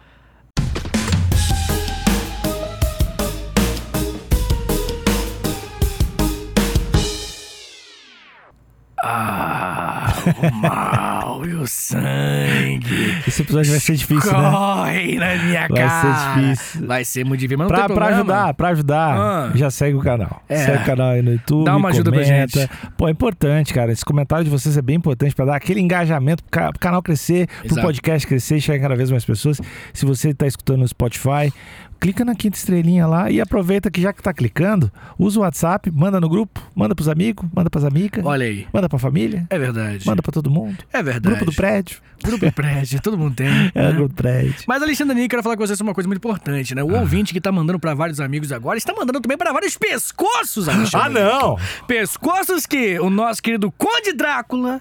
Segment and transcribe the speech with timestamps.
[9.03, 9.96] Ah,
[10.53, 13.15] o mal e o sangue.
[13.27, 14.51] Esse episódio vai ser difícil, né?
[14.51, 16.35] Corre na minha Vai ser cara.
[16.41, 16.87] difícil.
[16.87, 19.51] Vai ser muito difícil, mas Pra, pra ajudar, pra ajudar, Ah.
[19.55, 20.43] já segue o canal.
[20.49, 20.57] É.
[20.57, 21.65] Segue o canal aí no YouTube.
[21.65, 22.61] Dá uma ajuda pra comenta.
[22.61, 22.71] gente.
[22.97, 23.93] Pô, é importante, cara.
[23.93, 27.03] Esse comentário de vocês é bem importante pra dar aquele engajamento pro, ca- pro canal
[27.03, 27.83] crescer, pro Exato.
[27.83, 29.61] podcast crescer e chegar cada vez mais pessoas.
[29.93, 31.53] Se você tá escutando no Spotify,
[32.01, 35.91] clica na quinta estrelinha lá e aproveita que já que tá clicando, usa o WhatsApp,
[35.91, 38.67] manda no grupo, manda pros amigos, manda pras amigas, Olha aí.
[38.73, 40.07] manda pra família, É verdade.
[40.07, 40.77] manda pra todo mundo.
[40.93, 41.35] É verdade.
[41.37, 41.99] Grupo do prédio.
[42.23, 43.47] Grupo do prédio, todo mundo tem.
[43.75, 43.93] É, né?
[43.93, 44.55] grupo do prédio.
[44.67, 46.83] Mas, Alexandre eu quero falar com vocês sobre uma coisa muito importante, né?
[46.83, 47.01] O Ah.
[47.01, 51.07] ouvinte que tá mandando pra vários amigos agora está mandando também pra vários pescoços, Alexandre.
[51.07, 51.59] Ah, não!
[51.87, 54.81] Pescoços que o nosso querido Conde Drácula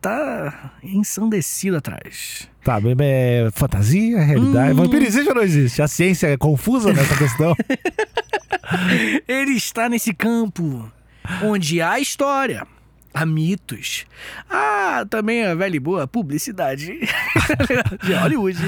[0.00, 2.48] tá ensandecido atrás.
[2.62, 4.72] Tá, bem, é fantasia, realidade.
[4.72, 4.76] Hum.
[4.84, 5.80] Vampirismo não existe.
[5.82, 7.54] A ciência é confusa nessa questão.
[9.28, 10.90] Ele está nesse campo
[11.42, 12.66] onde há história,
[13.16, 14.04] há mitos,
[14.50, 16.98] há também a velha e boa publicidade
[18.04, 18.58] de Hollywood.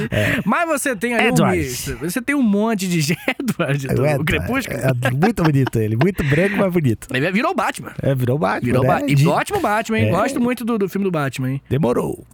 [0.44, 1.58] Mas você tem aí um Edward.
[1.58, 1.96] misto.
[1.98, 4.78] Você tem um monte de Edward do É, Crepúsculo.
[4.78, 5.96] é muito bonito ele.
[5.96, 7.08] Muito branco, mas bonito.
[7.12, 7.92] Ele virou Batman.
[8.02, 8.66] É, virou Batman.
[8.66, 8.88] Virou né?
[8.88, 9.10] Batman.
[9.10, 10.08] E De- ótimo Batman, hein?
[10.08, 10.10] É.
[10.10, 11.62] Gosto muito do, do filme do Batman, hein?
[11.68, 12.26] Demorou.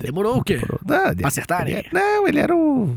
[0.00, 0.54] Demorou o quê?
[0.56, 0.80] Demorou.
[0.86, 1.74] Não, ele- Acertarem?
[1.76, 2.96] ele- não, ele era o...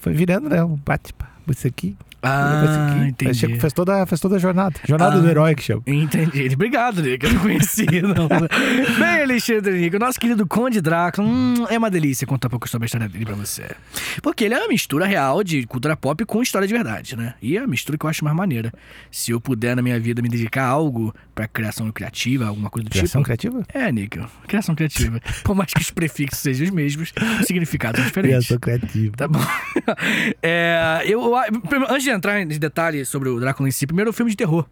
[0.00, 0.62] Foi virando, né?
[0.62, 1.28] O Batman.
[1.50, 1.96] Isso aqui.
[2.22, 3.08] Ah, aqui.
[3.08, 3.60] entendi.
[3.60, 4.74] Fez toda, fez toda a jornada.
[4.86, 5.20] Jornada Ah.
[5.20, 5.82] do herói que chama.
[5.86, 6.48] Entendi.
[6.52, 7.26] Obrigado, Nico.
[7.26, 8.28] Eu não conhecia, não.
[8.98, 12.84] Bem, Alexandre Nico, nosso querido Conde Drácula, hum, é uma delícia contar um pouco sobre
[12.84, 13.64] a história dele pra você.
[14.22, 17.34] Porque ele é uma mistura real de cultura pop com história de verdade, né?
[17.40, 18.72] E é a mistura que eu acho mais maneira.
[19.10, 22.88] Se eu puder na minha vida me dedicar a algo pra criação criativa, alguma coisa
[22.88, 23.24] do Criação tipo.
[23.24, 23.62] criativa?
[23.72, 24.28] É, Nico.
[24.46, 25.20] Criação criativa.
[25.44, 28.46] Por mais que os prefixos sejam os mesmos, os significados são diferentes.
[28.48, 29.16] Criação criativa.
[29.16, 29.38] Tá bom.
[30.42, 31.34] É, eu,
[31.88, 34.66] antes de entrar em detalhes sobre o Drácula em si, primeiro o filme de terror.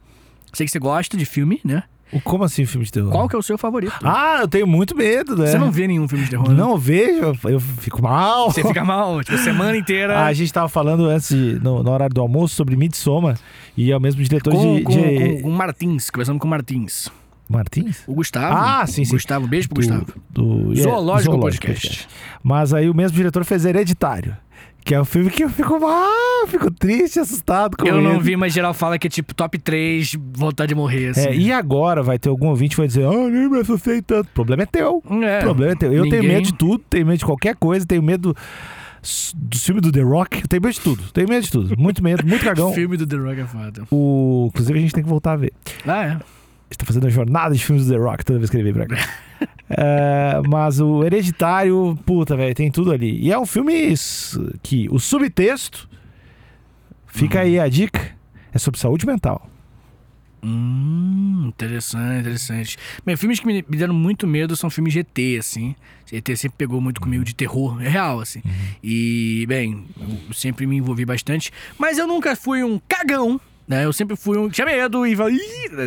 [0.52, 1.82] Sei que você gosta de filme, né?
[2.12, 3.10] O- Como assim filme de terror?
[3.10, 3.92] Qual que é o seu favorito?
[4.04, 5.46] Ah, eu tenho muito medo, né?
[5.48, 6.54] Você não vê nenhum filme de terror, né?
[6.54, 8.50] Não vejo, eu fico mal.
[8.50, 10.24] Você fica mal, tipo, a semana inteira.
[10.24, 13.36] A gente tava falando antes, de, no, no horário do almoço, sobre Midsommar.
[13.76, 14.82] E é o mesmo diretor com, de...
[14.84, 17.08] com, de- com, com o Martins, conversando com o Martins.
[17.48, 18.02] Martins?
[18.06, 18.56] O Gustavo.
[18.56, 19.10] Ah, sim, sim.
[19.12, 20.06] Gustavo, beijo pro Gustavo.
[20.30, 22.08] Do, do Zoológico Podcast.
[22.42, 24.36] Mas aí o mesmo diretor fez Hereditário.
[24.86, 28.20] Que é um filme que eu fico eu fico triste, assustado com Eu não ele.
[28.20, 31.28] vi, mas geral fala que é tipo top 3, vontade de morrer, assim.
[31.28, 34.28] É, e agora vai ter algum ouvinte que vai dizer, ah, nem me assustei tanto.
[34.28, 35.02] O problema é teu.
[35.24, 35.40] É.
[35.40, 35.92] O problema é teu.
[35.92, 38.32] Eu tenho Ninguém- medo de tudo, tenho medo de qualquer coisa, tenho medo
[39.34, 41.02] do filme do The Rock, eu tenho medo de tudo.
[41.12, 41.76] Tenho medo de tudo.
[41.76, 42.70] Muito medo, muito cagão.
[42.74, 43.82] filme do The Rock é foda.
[43.90, 44.46] O...
[44.52, 45.52] Inclusive a gente tem que voltar a ver.
[45.84, 46.18] Ah, é.
[46.68, 48.64] A gente tá fazendo a jornada de filmes do The Rock toda vez que ele
[48.64, 48.96] vem pra cá.
[49.68, 53.18] É, mas o Hereditário, puta, velho, tem tudo ali.
[53.20, 53.92] E é um filme
[54.62, 55.88] que o subtexto,
[57.08, 58.12] fica aí a dica,
[58.52, 59.50] é sobre saúde mental.
[60.42, 62.78] Hum, interessante, interessante.
[63.04, 65.74] Bem, filmes que me, me deram muito medo são filmes de ET, assim.
[66.12, 68.40] ET sempre pegou muito comigo de terror, é real, assim.
[68.82, 71.50] E, bem, eu sempre me envolvi bastante.
[71.76, 73.84] Mas eu nunca fui um cagão, né?
[73.84, 75.38] Eu sempre fui um que tinha medo e falei,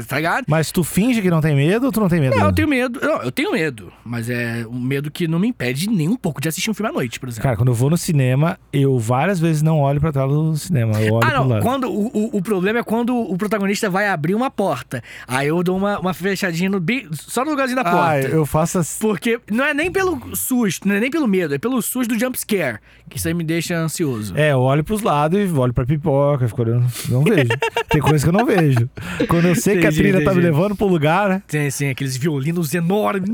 [0.07, 0.45] tá ligado?
[0.47, 2.35] Mas tu finge que não tem medo ou tu não tem medo?
[2.35, 3.00] Não, eu tenho medo.
[3.01, 3.91] Não, eu tenho medo.
[4.03, 6.90] Mas é um medo que não me impede nem um pouco de assistir um filme
[6.90, 7.44] à noite, por exemplo.
[7.44, 11.00] Cara, quando eu vou no cinema, eu várias vezes não olho pra tela do cinema.
[11.01, 11.47] Eu olho Ah, não.
[11.47, 11.62] lado.
[11.63, 15.01] Quando, o, o, o problema é quando o protagonista vai abrir uma porta.
[15.28, 18.09] Aí eu dou uma, uma fechadinha no, bi- só no lugarzinho da porta.
[18.09, 19.00] Ah, eu faço assim.
[19.00, 22.19] Porque não é nem pelo susto, não é nem pelo medo, é pelo susto do
[22.19, 22.79] jump scare.
[23.09, 24.34] Que isso aí me deixa ansioso.
[24.38, 26.85] É, eu olho pros lados e olho pra pipoca, fico olhando.
[27.09, 27.47] Não vejo.
[27.90, 28.90] tem coisa que eu não vejo.
[29.28, 31.41] Quando eu sei que a Entendi, trilha tá me levando pro lugar, né?
[31.47, 33.30] Tem assim, aqueles violinos enormes.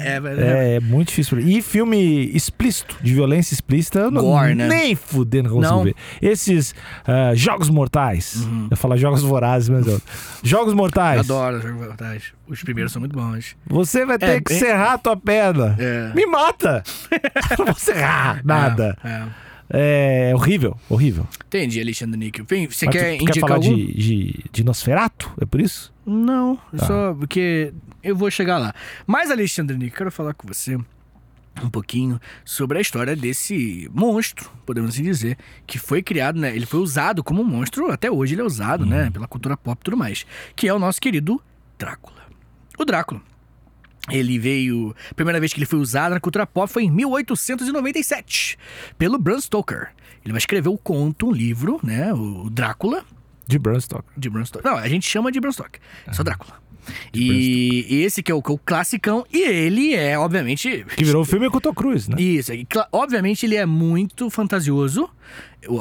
[0.00, 0.40] É, velho.
[0.40, 1.38] É, é muito difícil.
[1.40, 4.68] E filme explícito, de violência explícita, eu não, Gore, né?
[4.68, 5.78] nem fudendo consigo Não.
[5.78, 5.84] Uhum.
[5.84, 5.94] ver.
[6.20, 6.74] Esses
[7.06, 8.46] ah, Jogos Mortais.
[8.70, 10.00] Eu falo Jogos Vorazes, mas eu...
[10.42, 11.20] Jogos Mortais.
[11.20, 12.22] Adoro jogos mortais.
[12.46, 13.56] Os primeiros são muito bons.
[13.66, 15.76] Você vai ter É, que bem- serrar a tua perna.
[15.78, 16.12] É.
[16.14, 16.82] Me mata!
[17.58, 18.96] não vou serrar nada.
[19.04, 19.22] É,
[19.70, 20.32] é.
[20.34, 21.26] Horrível, horrível.
[21.46, 22.44] Entendi, Alexandre Níquel.
[22.70, 23.74] Você Mas quer tu, tu quer indicar falar algum?
[23.74, 25.32] de, de, de Nosferato?
[25.40, 25.92] É por isso?
[26.06, 26.86] Não, Tá.
[26.86, 27.72] só porque
[28.02, 28.74] eu vou chegar lá.
[29.06, 30.76] Mas, Alexandre Nick, quero falar com você
[31.62, 35.36] um pouquinho sobre a história desse monstro, podemos assim dizer,
[35.66, 36.54] que foi criado, né?
[36.54, 38.90] Ele foi usado como um monstro, até hoje ele é usado, Uhum.
[38.90, 39.10] né?
[39.10, 40.24] Pela cultura pop e tudo mais.
[40.54, 41.42] Que é o nosso querido
[41.76, 42.16] Drácula.
[42.78, 43.20] O Drácula.
[44.10, 44.94] Ele veio.
[45.10, 48.58] A primeira vez que ele foi usado na cultura pop foi em 1897,
[48.96, 49.88] pelo Bram Stoker.
[50.24, 52.12] Ele vai escrever o conto, um livro, né?
[52.12, 53.04] O Drácula.
[53.46, 54.10] De Bram Stoker.
[54.16, 54.70] De Bram Stoker.
[54.70, 55.80] Não, a gente chama de Bram Stoker.
[56.06, 56.68] É só Drácula.
[57.12, 59.24] E, e esse que é o, é o classicão.
[59.32, 60.84] E ele é, obviamente...
[60.96, 62.20] Que virou o filme com o Tom Cruise, né?
[62.20, 62.52] Isso.
[62.52, 65.08] E, obviamente ele é muito fantasioso,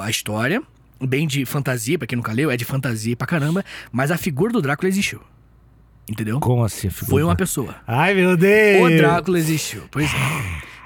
[0.02, 0.62] a história.
[1.00, 3.64] Bem de fantasia, pra quem nunca leu, é de fantasia pra caramba.
[3.92, 5.22] Mas a figura do Drácula existiu.
[6.10, 6.40] Entendeu?
[6.40, 6.90] Como assim?
[6.90, 7.76] Foi uma pessoa.
[7.86, 8.92] Ai, meu Deus!
[8.92, 9.84] O Drácula existiu.
[9.92, 10.10] Pois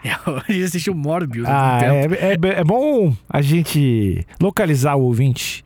[0.03, 0.09] é.
[0.09, 5.63] é hoje existiu Morbius Ah, é, é, é bom a gente localizar o ouvinte.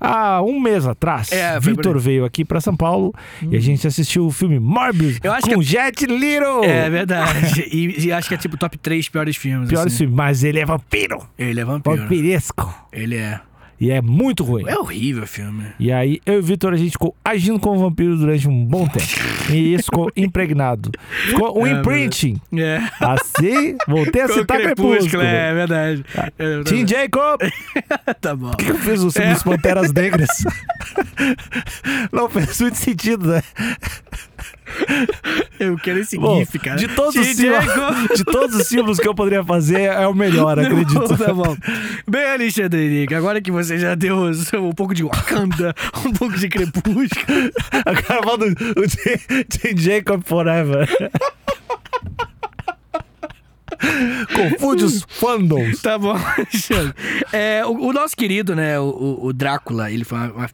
[0.00, 4.26] Há um mês atrás, É, Vitor veio aqui pra São Paulo e a gente assistiu
[4.26, 6.62] o filme Morbius Eu acho com que- Jet Little.
[6.62, 7.62] É verdade.
[7.72, 9.68] E, e acho que é tipo top 3 piores filmes.
[9.70, 9.96] Pior assim.
[9.98, 11.26] filme, mas ele é vampiro.
[11.38, 11.96] Ele é vampiro.
[11.96, 12.72] Vampiresco.
[12.92, 13.40] Ele é.
[13.80, 14.64] E é muito ruim.
[14.68, 15.64] É horrível o filme.
[15.80, 18.86] E aí, eu e o Vitor, a gente ficou agindo como vampiro durante um bom
[18.86, 19.04] tempo.
[19.50, 20.90] e isso ficou impregnado.
[21.26, 22.40] Ficou um É, imprinting.
[22.56, 22.80] É.
[23.00, 25.22] Assim, voltei a Com citar Crepúsculo.
[25.22, 26.04] É verdade.
[26.38, 26.70] É verdade.
[26.76, 27.40] Tim Jacob!
[28.20, 28.50] Tá bom.
[28.50, 29.34] Por que eu fiz o filme É.
[29.34, 30.28] dos Panteras Negras?
[32.12, 33.42] Não fez muito sentido, né?
[35.58, 36.76] Eu quero esse Bom, gif, cara.
[36.76, 40.58] de todos, os símbolos, de todos os símbolos que eu poderia fazer, é o melhor,
[40.58, 41.16] acredito.
[41.16, 41.56] Tá bom.
[42.08, 44.16] Bem, Alexandre Henrique, agora que você já deu
[44.60, 45.74] um pouco de Wakanda,
[46.04, 47.04] um pouco de Crepúsculo.
[47.84, 50.88] Acabou do o Tim Jacob Forever.
[54.34, 55.80] Confunde os fandoms.
[55.82, 56.94] Tá bom, Alexandre.
[57.32, 60.50] É, o, o nosso querido, né, o, o- o Drácula, ele foi uma, uma,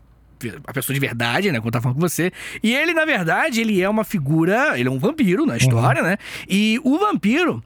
[0.48, 2.32] uma pessoa de verdade, né, eu tava falando com você.
[2.62, 6.16] E ele, na verdade, ele é uma figura, ele é um vampiro na história, né?
[6.48, 7.62] E o vampiro,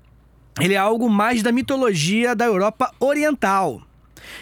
[0.60, 3.82] ele é algo mais da mitologia da Europa Oriental.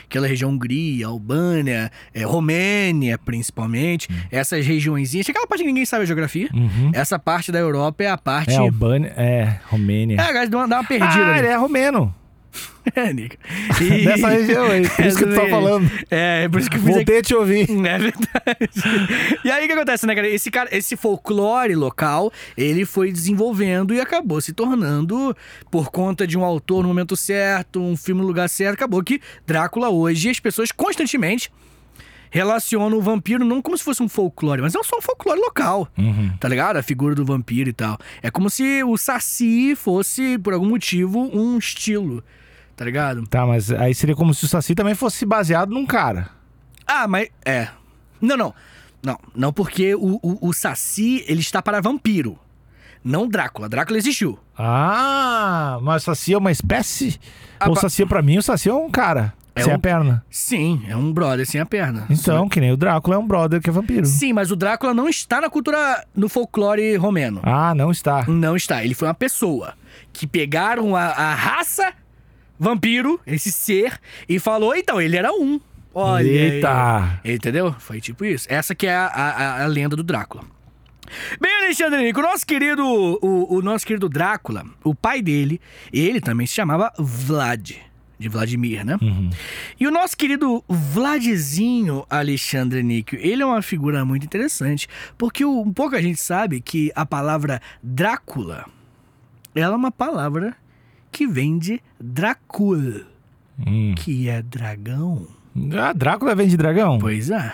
[0.04, 4.08] Aquela região Hungria, Albânia, é, Romênia, principalmente.
[4.30, 5.28] Essas regiõezinhas.
[5.28, 6.48] Aquela parte que ninguém sabe a geografia.
[6.92, 8.52] Essa parte da Europa é a parte.
[8.52, 10.20] É Albânia, é Romênia.
[10.20, 11.24] É, dá uma, dá uma perdida.
[11.24, 11.38] ah, ali.
[11.40, 12.14] ele é romeno.
[12.94, 13.38] É, Nica.
[13.80, 15.90] E- Dessa região aí, por isso que tu tá falando.
[16.10, 17.62] É, é por isso que eu fiz Voltei a te ouvir.
[17.70, 19.40] É verdade.
[19.44, 20.28] e aí o que acontece, né, cara?
[20.28, 20.68] Esse, cara?
[20.76, 25.34] esse folclore local, ele foi desenvolvendo e acabou se tornando,
[25.70, 29.20] por conta de um autor no momento certo, um filme no lugar certo, acabou que
[29.46, 31.50] Drácula hoje, as pessoas constantemente
[32.30, 35.86] relacionam o vampiro não como se fosse um folclore, mas não só um folclore local.
[35.98, 36.32] Uhum.
[36.40, 36.78] Tá ligado?
[36.78, 37.98] A figura do vampiro e tal.
[38.22, 42.24] É como se o Saci fosse, por algum motivo, um estilo.
[42.82, 43.24] Tá ligado?
[43.28, 46.30] Tá, mas aí seria como se o Saci também fosse baseado num cara.
[46.84, 47.28] Ah, mas.
[47.44, 47.68] É.
[48.20, 48.52] Não, não.
[49.00, 52.36] Não, não porque o, o, o Saci, ele está para vampiro.
[53.04, 53.68] Não Drácula.
[53.68, 54.36] Drácula existiu.
[54.58, 57.20] Ah, mas o Saci é uma espécie?
[57.60, 59.32] Ah, Ou o pa- Saci, pra mim, o Saci é um cara.
[59.54, 60.24] É sem um- a perna.
[60.28, 62.06] Sim, é um brother sem a perna.
[62.10, 64.06] Então, que nem o Drácula é um brother que é vampiro.
[64.06, 67.40] Sim, mas o Drácula não está na cultura, no folclore romeno.
[67.44, 68.24] Ah, não está.
[68.26, 68.84] Não está.
[68.84, 69.74] Ele foi uma pessoa
[70.12, 71.92] que pegaram a, a raça
[72.62, 73.98] vampiro, esse ser,
[74.28, 75.60] e falou, então, ele era um.
[75.94, 76.26] Olha.
[76.26, 76.36] aí.
[76.56, 77.20] Eita!
[77.24, 77.74] Entendeu?
[77.78, 78.46] Foi tipo isso.
[78.48, 80.44] Essa que é a, a, a lenda do Drácula.
[81.40, 85.60] Bem, Alexandre Nico, o nosso querido, o, o nosso querido Drácula, o pai dele,
[85.92, 87.72] ele também se chamava Vlad,
[88.18, 88.96] de Vladimir, né?
[89.02, 89.28] Uhum.
[89.78, 94.88] E o nosso querido Vladzinho Alexandre Níquel, ele é uma figura muito interessante,
[95.18, 98.64] porque o- um pouco a gente sabe que a palavra Drácula,
[99.54, 100.56] ela é uma palavra
[101.12, 103.02] que vem de Dracul,
[103.66, 103.94] Hum.
[103.96, 105.26] que é dragão.
[105.78, 106.98] Ah, Drácula vem de dragão?
[106.98, 107.52] Pois é.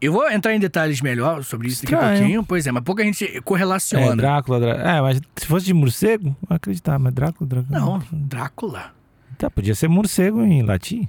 [0.00, 2.18] Eu vou entrar em detalhes melhor sobre isso daqui a Estranho.
[2.20, 2.44] pouquinho.
[2.44, 4.14] Pois é, mas pouca gente É, correlaciona.
[4.14, 7.80] Drácula, Drá- É, mas se fosse de morcego, eu acreditar, mas Drácula, dragão.
[7.80, 8.92] Não, Drácula.
[9.38, 11.08] Tá, podia ser morcego em latim.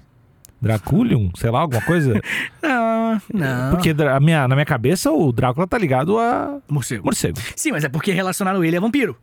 [0.62, 2.20] Draculium, sei lá, alguma coisa.
[2.64, 3.72] Não, não.
[3.72, 7.06] Porque dra- a minha, na minha cabeça o Drácula tá ligado a Morcego.
[7.06, 7.38] morcego.
[7.56, 9.16] Sim, mas é porque relacionaram ele a vampiro.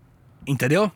[0.46, 0.90] Entendeu?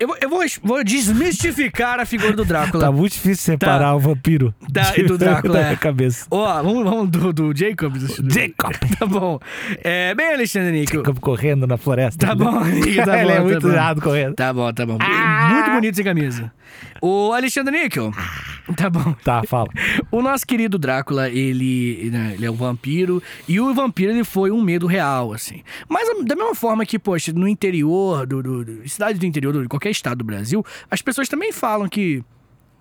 [0.00, 2.80] Eu, vou- eu vou, vou desmistificar a figura do Drácula.
[2.86, 5.76] Tá muito difícil separar o vampiro Tá, e do Drácula, da é.
[5.76, 6.26] cabeça.
[6.30, 7.94] Ó, vamos, vamos do, do Jacob.
[8.30, 8.72] Jacob.
[8.98, 9.38] Tá bom.
[9.84, 11.00] É, bem, Alexandre Níquel.
[11.00, 12.26] Jacob correndo na floresta.
[12.26, 13.68] Tá bom, amigo, tá Ele bom, é tá muito bom.
[13.72, 14.34] irado correndo.
[14.34, 14.98] Tá bom, tá bom.
[15.52, 16.50] Muito bonito sem camisa.
[17.02, 18.10] O Alexandre Níquel.
[18.76, 19.12] Tá bom.
[19.24, 19.68] Tá, fala.
[20.10, 23.22] O nosso querido Drácula, ele, né, ele é um vampiro.
[23.48, 25.62] E o vampiro, ele foi um medo real, assim.
[25.88, 29.68] Mas da mesma forma que, poxa, no interior, do, do, do- cidade do interior, de
[29.68, 32.22] qualquer estado do Brasil, as pessoas também falam que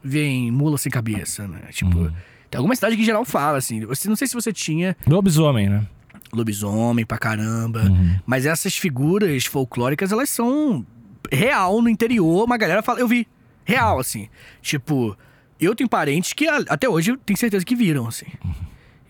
[0.03, 1.59] vem mula sem cabeça, né?
[1.71, 2.12] Tipo,
[2.50, 3.86] tem alguma cidade que em geral fala, assim.
[3.86, 5.86] Você, não sei se você tinha Lobisomem, né?
[6.31, 7.81] lobisomem pra caramba.
[8.25, 10.86] Mas essas figuras folclóricas, elas são
[11.31, 12.43] real no interior.
[12.45, 13.27] Uma galera fala, eu vi.
[13.65, 14.27] Real, assim.
[14.62, 15.17] Tipo,
[15.59, 18.25] eu tenho parentes que até hoje eu tenho certeza que viram, assim.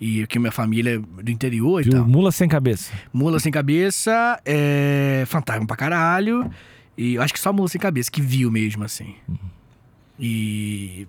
[0.02, 2.08] E que minha família é do interior e tal.
[2.08, 2.92] Mula sem cabeça.
[3.12, 5.24] Mula sem cabeça, é.
[5.28, 6.50] Fantasma pra caralho.
[6.98, 9.14] E eu acho que só mula sem cabeça que viu mesmo, assim.
[10.20, 11.08] E.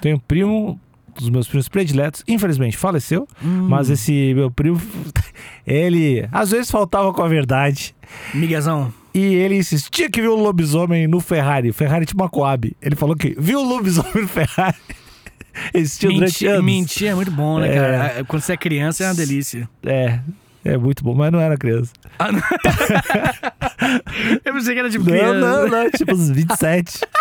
[0.00, 0.78] Tenho um primo
[1.16, 2.22] dos meus primos prediletos.
[2.28, 3.66] Infelizmente faleceu, Hum.
[3.68, 4.80] mas esse meu primo,
[5.66, 7.94] ele às vezes faltava com a verdade.
[8.34, 8.92] Miguezão.
[9.18, 11.70] E ele insistia que viu o lobisomem no Ferrari.
[11.70, 12.76] O Ferrari tinha uma Coab.
[12.80, 14.76] Ele falou que viu o lobisomem no Ferrari.
[15.74, 16.64] Existia durante anos.
[16.64, 17.74] mentir é muito bom, né, É.
[17.74, 18.24] cara?
[18.26, 19.68] Quando você é criança é uma delícia.
[19.84, 20.20] É,
[20.64, 21.90] é muito bom, mas não era criança.
[22.18, 22.40] Ah, não.
[24.44, 25.38] Eu pensei que era tipo Não, criança.
[25.40, 27.00] não, não, tipo uns 27.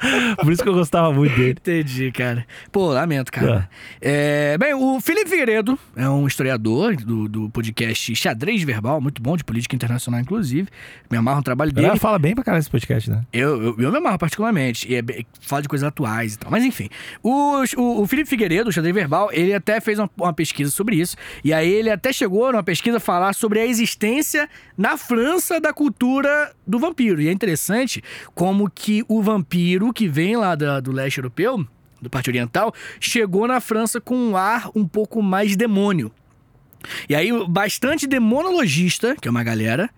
[0.42, 1.50] Por isso que eu gostava muito dele.
[1.50, 2.46] Entendi, cara.
[2.70, 3.68] Pô, lamento, cara.
[4.00, 9.36] É, bem, o Felipe Figueiredo é um historiador do, do podcast Xadrez Verbal, muito bom,
[9.36, 10.68] de política internacional, inclusive.
[11.10, 11.86] Me amarra o trabalho dele.
[11.86, 13.22] galera fala bem pra caralho esse podcast, né?
[13.32, 14.90] Eu, eu, eu me amarro particularmente.
[14.90, 15.02] E é
[15.40, 16.50] fala de coisas atuais e tal.
[16.50, 16.88] Mas enfim.
[17.22, 20.96] O, o, o Felipe Figueiredo, o xadrez verbal, ele até fez uma, uma pesquisa sobre
[20.96, 21.16] isso.
[21.44, 25.72] E aí ele até chegou numa pesquisa a falar sobre a existência na França da
[25.72, 27.20] cultura do vampiro.
[27.20, 28.02] E é interessante
[28.34, 31.66] como que o vampiro que vem lá da- do leste europeu,
[32.00, 36.12] do parte oriental, chegou na França com um ar um pouco mais demônio.
[37.08, 39.90] E aí, bastante demonologista, que é uma galera,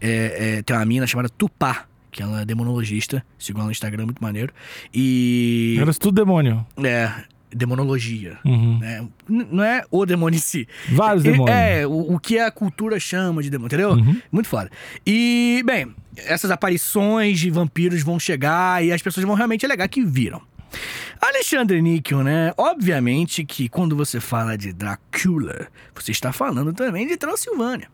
[0.00, 4.06] é, é, tem uma mina chamada Tupá, que ela é demonologista, sigo ela no Instagram,
[4.06, 4.52] muito maneiro.
[4.94, 5.76] E.
[5.78, 6.66] Era tudo demônio.
[6.82, 7.12] É,
[7.56, 8.38] demonologia.
[8.44, 8.78] Uhum.
[8.78, 9.06] né?
[9.28, 10.68] Não é o demônio em si.
[10.92, 11.56] Vários É- demônios.
[11.56, 13.90] É, o, o que a cultura chama de demônio, entendeu?
[13.92, 14.20] Uhum.
[14.30, 14.70] Muito foda.
[15.06, 20.04] E, bem, essas aparições de vampiros vão chegar e as pessoas vão realmente alegar que
[20.04, 20.40] viram.
[21.20, 22.52] Alexandre Níquel, né?
[22.56, 27.88] Obviamente que quando você fala de Drácula, você está falando também de Transilvânia.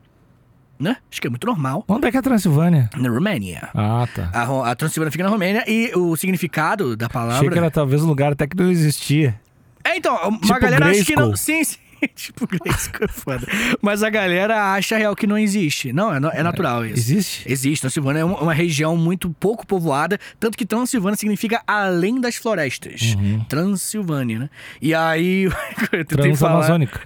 [0.80, 0.96] Né?
[1.08, 1.84] Acho que é muito normal.
[1.86, 2.90] Onde é que é a Transilvânia?
[2.96, 3.68] Na Romênia.
[3.72, 4.30] Ah, tá.
[4.32, 7.36] A, a Transilvânia fica na Romênia e o significado da palavra.
[7.36, 9.40] Achei que era talvez um lugar até que não existia.
[9.84, 11.28] É, então, uma Tipo galera acha que não.
[11.30, 11.36] Grayskull.
[11.36, 11.78] Sim, sim.
[12.16, 13.46] tipo Grayskull é foda.
[13.80, 15.92] Mas a galera acha real que não existe.
[15.92, 16.98] Não, é, no- é natural isso.
[16.98, 17.50] Existe?
[17.50, 17.80] Existe.
[17.82, 23.14] Transilvânia é uma, região muito pouco povoada, tanto que Transilvânia significa além das florestas.
[23.16, 23.44] Uhum.
[23.44, 24.50] Transilvânia, né?
[24.80, 25.44] E aí.
[25.92, 26.60] eu tentei falar.
[26.60, 27.00] Transamazônica.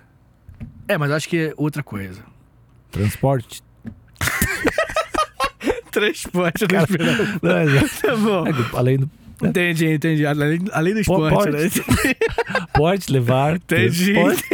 [0.88, 2.23] É, mas eu acho que é outra coisa.
[2.90, 3.62] Transporte.
[5.90, 7.23] Transporte, eu não esperava.
[7.23, 8.47] É- Tá bom.
[8.47, 9.11] é do- além do
[9.43, 10.25] Entendi, entendi.
[10.26, 11.50] Além, além do esporte, pode.
[11.52, 11.69] né?
[12.75, 13.57] porte, levar.
[13.57, 14.12] Entendi.
[14.14, 14.45] transporte.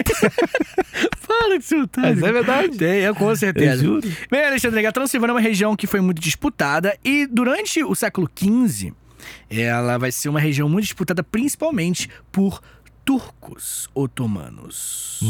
[1.26, 2.10] Para que otário.
[2.10, 2.76] Mas é verdade.
[2.78, 3.82] Tem, é, com Eu certeza.
[3.82, 4.08] juro.
[4.30, 8.28] Bem, Alexandre, a Transilvânia é uma região que foi muito disputada e durante o século
[8.36, 8.92] XV
[9.48, 12.60] ela vai ser uma região muito disputada principalmente por
[13.04, 15.20] turcos otomanos,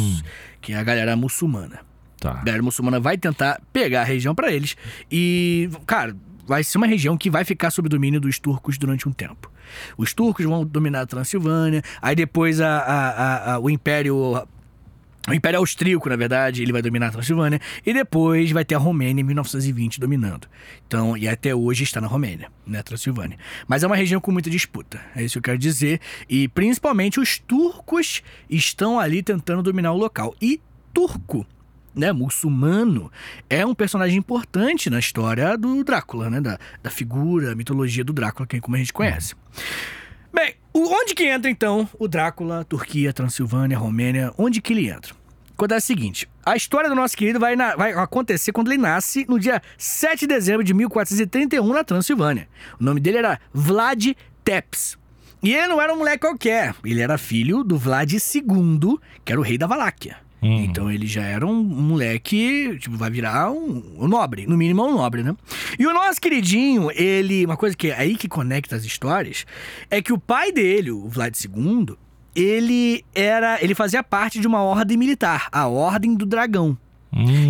[0.60, 1.80] que é a galera muçulmana.
[2.18, 2.32] Tá.
[2.40, 4.76] A galera muçulmana vai tentar pegar a região pra eles
[5.10, 6.14] e, cara,
[6.46, 9.50] vai ser uma região que vai ficar sob domínio dos turcos durante um tempo.
[9.96, 14.46] Os turcos vão dominar a Transilvânia, aí depois a- a- a- o Império
[15.28, 17.60] o Império Austríaco, na verdade, ele vai dominar a Transilvânia.
[17.86, 20.48] E depois vai ter a Romênia em 1920 dominando.
[20.84, 23.38] Então, e até hoje está na Romênia, né, Transilvânia.
[23.68, 26.00] Mas é uma região com muita disputa, é isso que eu quero dizer.
[26.28, 28.20] E principalmente os turcos
[28.50, 30.34] estão ali tentando dominar o local.
[30.42, 30.60] E
[30.92, 31.46] turco,
[31.94, 33.10] né, muçulmano,
[33.48, 38.46] é um personagem importante na história do Drácula, né, da, da figura, mitologia do Drácula,
[38.46, 39.34] que como a gente conhece.
[40.32, 44.32] Bem, onde que entra então o Drácula, Turquia, Transilvânia, Romênia?
[44.38, 45.14] Onde que ele entra?
[45.52, 49.26] Acontece o seguinte: a história do nosso querido vai, na- vai acontecer quando ele nasce
[49.28, 52.48] no dia 7 de dezembro de 1431 na Transilvânia.
[52.80, 54.96] O nome dele era Vlad Tepes.
[55.42, 59.40] E ele não era um moleque qualquer, ele era filho do Vlad II, que era
[59.40, 60.16] o rei da Valáquia.
[60.42, 60.64] Hum.
[60.64, 64.92] Então ele já era um moleque, tipo, vai virar um, um nobre, no mínimo um
[64.96, 65.36] nobre, né?
[65.78, 69.46] E o nosso queridinho, ele, uma coisa que é aí que conecta as histórias,
[69.88, 71.94] é que o pai dele, o Vlad II,
[72.34, 76.76] ele era, ele fazia parte de uma ordem militar, a Ordem do Dragão,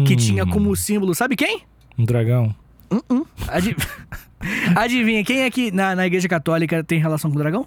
[0.07, 1.63] que Hum, tinha como símbolo, sabe quem?
[1.97, 2.55] Um dragão.
[2.91, 3.27] Uh-uh.
[3.49, 3.77] Adi-
[4.77, 7.67] Adivinha, quem é que na, na igreja católica tem relação com o dragão?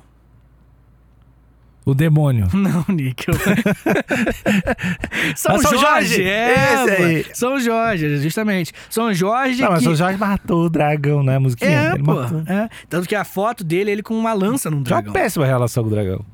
[1.86, 2.48] O demônio.
[2.54, 3.36] Não, Níquel.
[5.36, 7.24] São, Ah, São Jorge, Jorge, é.
[7.34, 8.72] São Jorge, justamente.
[8.89, 9.89] São Jorge Não, mas que...
[9.89, 11.36] o Jorge matou o dragão, né?
[11.36, 11.70] A musiquinha.
[11.70, 12.15] É, ele pô.
[12.15, 12.42] matou.
[12.48, 12.70] é.
[12.89, 15.13] Tanto que a foto dele, ele com uma lança num Tinha uma dragão.
[15.13, 16.25] péssima relação com o dragão.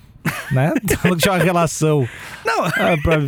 [0.50, 0.72] né?
[1.04, 2.08] Não tinha uma relação.
[2.44, 3.18] Não, Ah, pra-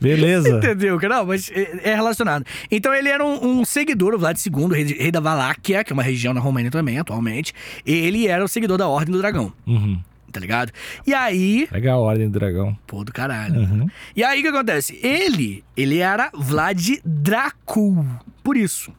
[0.00, 0.56] Beleza.
[0.56, 0.98] entendeu?
[1.08, 2.44] Não, mas é é relacionado.
[2.68, 5.94] Então ele era um, um seguidor, o Vlad II, rei, rei da Valáquia, que é
[5.94, 7.52] uma região na Romênia também, atualmente.
[7.86, 10.00] Ele era o seguidor da Ordem do Dragão, Uhum.
[10.32, 10.72] Tá ligado?
[11.06, 11.68] E aí...
[11.70, 12.76] Legal a ordem do dragão.
[12.86, 13.60] Pô, do caralho.
[13.60, 13.86] Uhum.
[14.16, 14.98] E aí o que acontece?
[15.02, 18.04] Ele, ele era Vlad Dracul.
[18.42, 18.92] Por isso.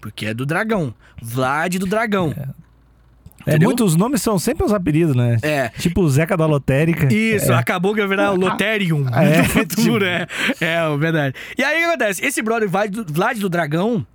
[0.00, 0.92] Porque é do dragão.
[1.22, 2.34] Vlad do dragão.
[2.36, 3.68] É, Entendeu?
[3.70, 5.36] muitos nomes são sempre os apelidos, né?
[5.42, 5.68] É.
[5.70, 7.12] Tipo o Zeca da Lotérica.
[7.12, 7.56] Isso, É.
[7.56, 10.26] acabou que vai virar o Loterium É, do futuro, é.
[10.60, 11.34] É, é verdade.
[11.58, 12.24] E aí o que acontece?
[12.24, 14.06] Esse brother Vlad do, Vlad do Dragão,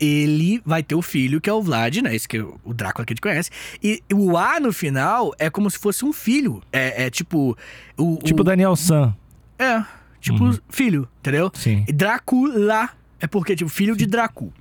[0.00, 2.14] ele vai ter o filho, que é o Vlad, né?
[2.14, 3.50] Esse que é o Drácula que a gente conhece.
[3.82, 6.62] E o A no final é como se fosse um filho.
[6.72, 7.56] É, é tipo.
[7.96, 9.14] O, Tipo o- Daniel San.
[9.58, 9.82] É,
[10.20, 11.50] tipo filho, entendeu?
[11.54, 11.84] Sim.
[11.88, 12.90] E Drácula
[13.20, 14.52] é porque, tipo, filho de Dracu.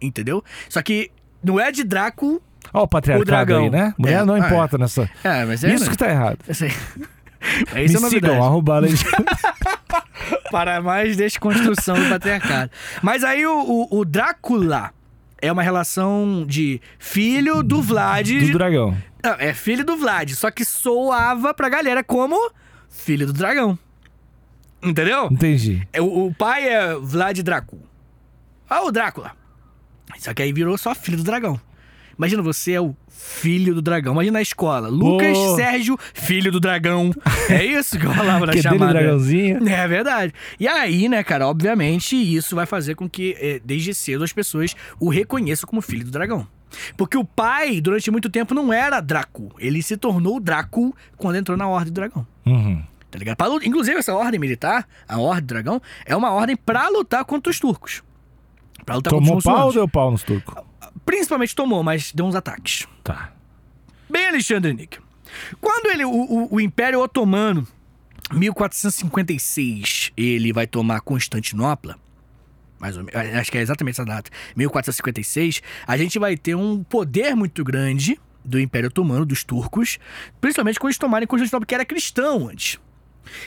[0.00, 0.42] Entendeu?
[0.68, 1.10] Só que
[1.42, 2.42] não é de Draco.
[2.72, 3.64] Ó o patriarcado O dragão.
[3.64, 3.94] aí, né?
[3.98, 5.08] Mulher É, não ah, importa nessa...
[5.24, 5.74] É, mas é.
[5.74, 5.90] Isso né?
[5.90, 6.38] que tá errado.
[6.48, 6.72] Isso aí.
[7.72, 8.34] É Me isso é novidade.
[8.34, 8.82] sigam, arroba
[10.50, 12.70] Para mais desconstrução do patriarcado.
[13.02, 14.92] Mas aí o, o, o Drácula
[15.40, 18.28] é uma relação de filho do Vlad.
[18.28, 18.96] do dragão.
[19.22, 22.36] Não, é filho do Vlad, só que soava pra galera como
[22.88, 23.78] filho do dragão.
[24.82, 25.28] Entendeu?
[25.30, 25.86] Entendi.
[25.92, 27.78] É, O, o pai é Vlad Dracu.
[28.68, 29.32] Ah, o Drácula.
[30.18, 31.60] Só que aí virou só filho do dragão.
[32.16, 34.14] Imagina, você é o filho do dragão.
[34.14, 34.88] Imagina na escola.
[34.88, 35.56] Lucas Pô.
[35.56, 37.12] Sérgio, filho do dragão.
[37.50, 38.92] É isso que rolava na Que dele chamada.
[38.92, 39.58] dragãozinho.
[39.68, 40.32] É verdade.
[40.58, 44.74] E aí, né, cara, obviamente isso vai fazer com que, eh, desde cedo, as pessoas
[45.00, 46.46] o reconheçam como filho do dragão.
[46.96, 49.52] Porque o pai, durante muito tempo, não era Draco.
[49.58, 52.24] Ele se tornou Draco quando entrou na Ordem do Dragão.
[52.46, 52.80] Uhum.
[53.10, 53.36] Tá ligado?
[53.36, 57.50] Pra Inclusive, essa ordem militar, a Ordem do Dragão, é uma ordem pra lutar contra
[57.50, 58.02] os turcos.
[58.86, 60.54] Pra lutar Tomou contra os pau ou deu pau nos turcos?
[61.10, 62.86] Principalmente tomou, mas deu uns ataques.
[63.02, 63.32] Tá.
[64.08, 64.98] Bem, Alexandre Nick.
[65.60, 67.66] Quando ele, o, o- o Império Otomano,
[68.32, 71.96] 1456, ele vai tomar Constantinopla,
[72.78, 76.82] mais ou menos, acho que é exatamente essa data, 1456, a gente vai ter um
[76.84, 79.98] poder muito grande do Império Otomano, dos turcos,
[80.40, 82.78] principalmente quando eles tomarem Constantinopla, que era cristão antes.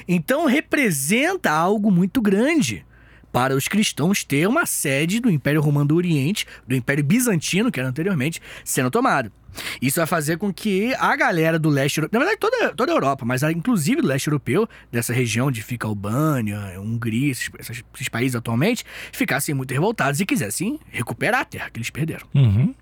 [0.08, 2.86] Então representa algo muito grande
[3.34, 7.80] para os cristãos ter uma sede do Império Romano do Oriente, do Império Bizantino, que
[7.80, 9.30] era anteriormente, sendo tomado.
[9.82, 12.96] Isso vai fazer com que a galera do leste europeu, na verdade toda, toda a
[12.96, 17.50] Europa, mas a- inclusive do leste europeu, dessa região onde fica a Albânia, Hungria, esses,
[17.60, 22.25] esses- países atualmente, ficassem muito revoltados e quisessem recuperar a terra que eles perderam.
[22.34, 22.74] Uhum.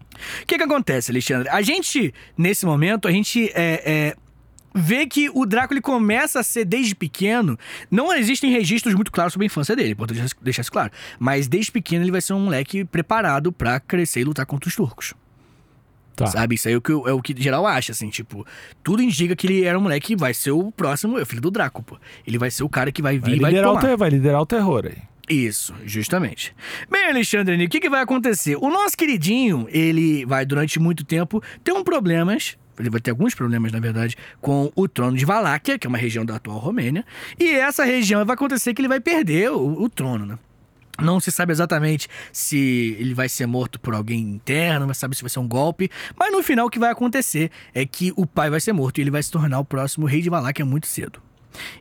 [0.43, 1.49] O que que acontece, Alexandre?
[1.49, 4.15] A gente, nesse momento, a gente é, é,
[4.73, 7.57] vê que o Draco ele começa a ser desde pequeno.
[7.89, 10.91] Não existem registros muito claros sobre a infância dele, importante deixar- isso claro.
[11.19, 14.75] Mas desde pequeno ele vai ser um moleque preparado pra crescer e lutar contra os
[14.75, 15.13] turcos.
[16.15, 16.27] Tá.
[16.27, 16.55] Sabe?
[16.55, 18.45] Isso aí é o que, é o que geral acha, assim, tipo,
[18.83, 21.41] tudo indica que ele era um moleque que vai ser o próximo, é o filho
[21.41, 21.97] do Draco, pô.
[22.27, 23.87] Ele vai ser o cara que vai vir Vai e vai liderar, o tomar.
[23.89, 24.97] ter- vai liderar o terror aí.
[25.29, 26.53] Isso, justamente.
[26.91, 28.57] Bem, Alexandre, o que, que vai acontecer?
[28.57, 32.57] O nosso queridinho, ele vai durante muito tempo ter um problemas.
[32.79, 35.97] Ele vai ter alguns problemas, na verdade, com o trono de Valáquia, que é uma
[35.97, 37.05] região da atual Romênia.
[37.39, 40.39] E essa região vai acontecer que ele vai perder o, o trono, né?
[40.99, 45.21] Não se sabe exatamente se ele vai ser morto por alguém interno, não sabe se
[45.21, 45.89] vai ser um golpe.
[46.17, 49.01] Mas no final o que vai acontecer é que o pai vai ser morto e
[49.01, 51.21] ele vai se tornar o próximo rei de Valáquia muito cedo.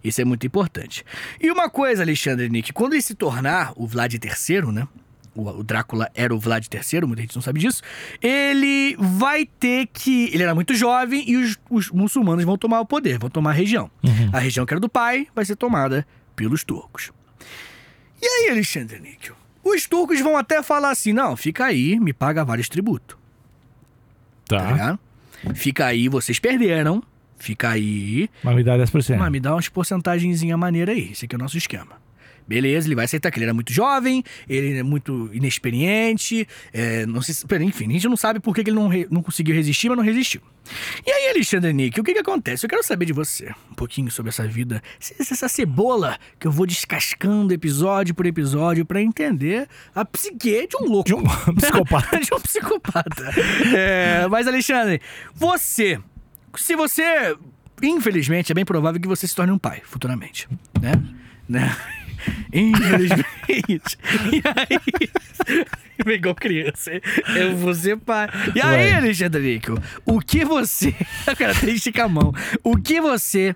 [0.03, 1.05] Isso é muito importante.
[1.40, 4.88] E uma coisa, Alexandre Nick, quando ele se tornar o Vlad III, né?
[5.35, 7.83] O, o Drácula era o Vlad III, muita gente não sabe disso.
[8.21, 10.31] Ele vai ter que.
[10.33, 13.55] Ele era muito jovem e os, os muçulmanos vão tomar o poder, vão tomar a
[13.55, 13.90] região.
[14.33, 17.11] A região que era do pai vai ser tomada pelos turcos.
[18.21, 19.35] E aí, Alexandre Níquel?
[19.62, 23.16] Os turcos vão até falar assim: não, fica aí, me paga vários tributos.
[24.49, 24.99] Tá Tá.
[25.55, 27.03] Fica aí, vocês perderam.
[27.38, 29.16] Fica aí, Mas me dá 10%.
[29.16, 31.12] mas me dá umas porcentagenzinha maneira aí.
[31.12, 32.00] Esse aqui é o nosso esquema.
[32.51, 37.23] Beleza, ele vai aceitar que ele era muito jovem, ele é muito inexperiente, é, não
[37.23, 39.89] se- enfim, a gente não sabe por que que ele não, re- não conseguiu resistir,
[39.89, 40.41] mas não resistiu.
[41.07, 42.67] E aí, Alexandre Nick, o que que acontece?
[42.67, 44.83] Eu quero saber de você um pouquinho sobre essa vida,
[45.17, 50.87] essa cebola que eu vou descascando episódio por episódio pra entender a psique de um
[50.89, 51.07] louco.
[51.07, 51.23] De um
[51.55, 52.19] psicopata.
[52.19, 53.31] de um psicopata.
[53.77, 55.01] É, mas, Alexandre,
[55.35, 56.01] você,
[56.57, 57.37] se você,
[57.81, 60.49] infelizmente, é bem provável que você se torne um pai futuramente,
[60.81, 60.93] né?
[61.49, 61.77] né?
[62.52, 63.98] Infelizmente.
[64.33, 66.14] e aí.
[66.14, 66.90] Igual criança.
[67.37, 68.28] Eu vou ser pai.
[68.54, 68.94] E aí, Ué.
[68.94, 70.94] Alexandre Níquel, o que você.
[71.37, 72.33] Quero até esticar a mão.
[72.64, 73.54] O que você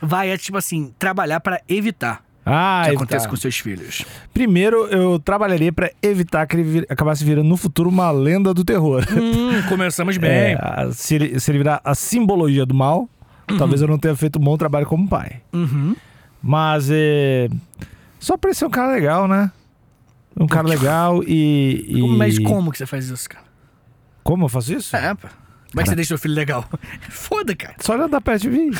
[0.00, 4.04] vai, é, tipo assim, trabalhar pra evitar Ah, que aconteça com seus filhos?
[4.32, 8.64] Primeiro, eu trabalharia pra evitar que ele vir- acabasse virando no futuro uma lenda do
[8.64, 9.04] terror.
[9.12, 10.30] Hum, começamos bem.
[10.54, 10.58] É,
[10.92, 13.08] se, ele, se ele virar a simbologia do mal,
[13.58, 15.40] talvez eu não tenha feito um bom trabalho como pai.
[15.52, 15.94] Uhum.
[16.42, 17.48] Mas é.
[18.20, 19.50] Só pra ele ser um cara legal, né?
[20.38, 21.84] Um cara legal e.
[21.88, 23.44] e- Mas como que você faz isso, cara?
[24.22, 24.94] Como eu faço isso?
[24.94, 25.26] É, pô.
[25.70, 26.64] Como é que você deixa seu filho legal?
[27.10, 27.74] Foda, cara.
[27.80, 28.70] Só olhar da Pet TV.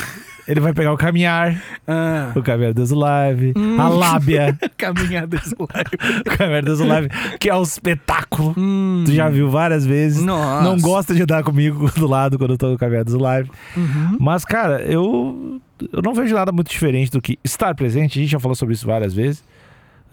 [0.47, 2.31] Ele vai pegar o caminhar, Ah.
[2.35, 3.79] o caminhar Deus Live, Hum.
[3.79, 6.21] a lábia, Caminhadas live.
[6.27, 8.53] o caminhar Deus Live, que é um espetáculo.
[8.57, 9.03] Hum.
[9.05, 10.21] Tu já viu várias vezes.
[10.21, 10.63] Nossa.
[10.63, 13.49] Não gosta de andar comigo do lado quando eu tô no caminhar Deus Live.
[13.77, 14.17] Uhum.
[14.19, 18.19] Mas, cara, eu, eu não vejo nada muito diferente do que estar presente.
[18.19, 19.43] A gente já falou sobre isso várias vezes.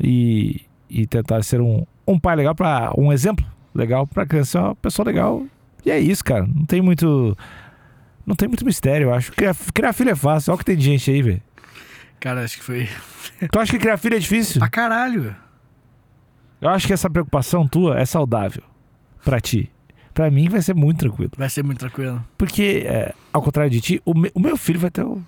[0.00, 4.76] E, e tentar ser um, um pai legal para um exemplo legal pra criança, uma
[4.76, 5.44] pessoa legal.
[5.84, 6.46] E é isso, cara.
[6.46, 7.36] Não tem muito.
[8.26, 9.32] Não tem muito mistério, eu acho.
[9.32, 10.50] Criar, criar filho é fácil.
[10.52, 11.42] Olha o que tem de gente aí, velho.
[12.20, 12.88] Cara, acho que foi.
[13.50, 14.58] Tu acha que criar filho é difícil?
[14.58, 15.34] Pra caralho.
[16.60, 18.62] Eu acho que essa preocupação tua é saudável
[19.24, 19.70] pra ti.
[20.12, 21.30] Pra mim vai ser muito tranquilo.
[21.36, 22.24] Vai ser muito tranquilo.
[22.36, 25.22] Porque, é, ao contrário de ti, o, me- o meu filho vai ter um,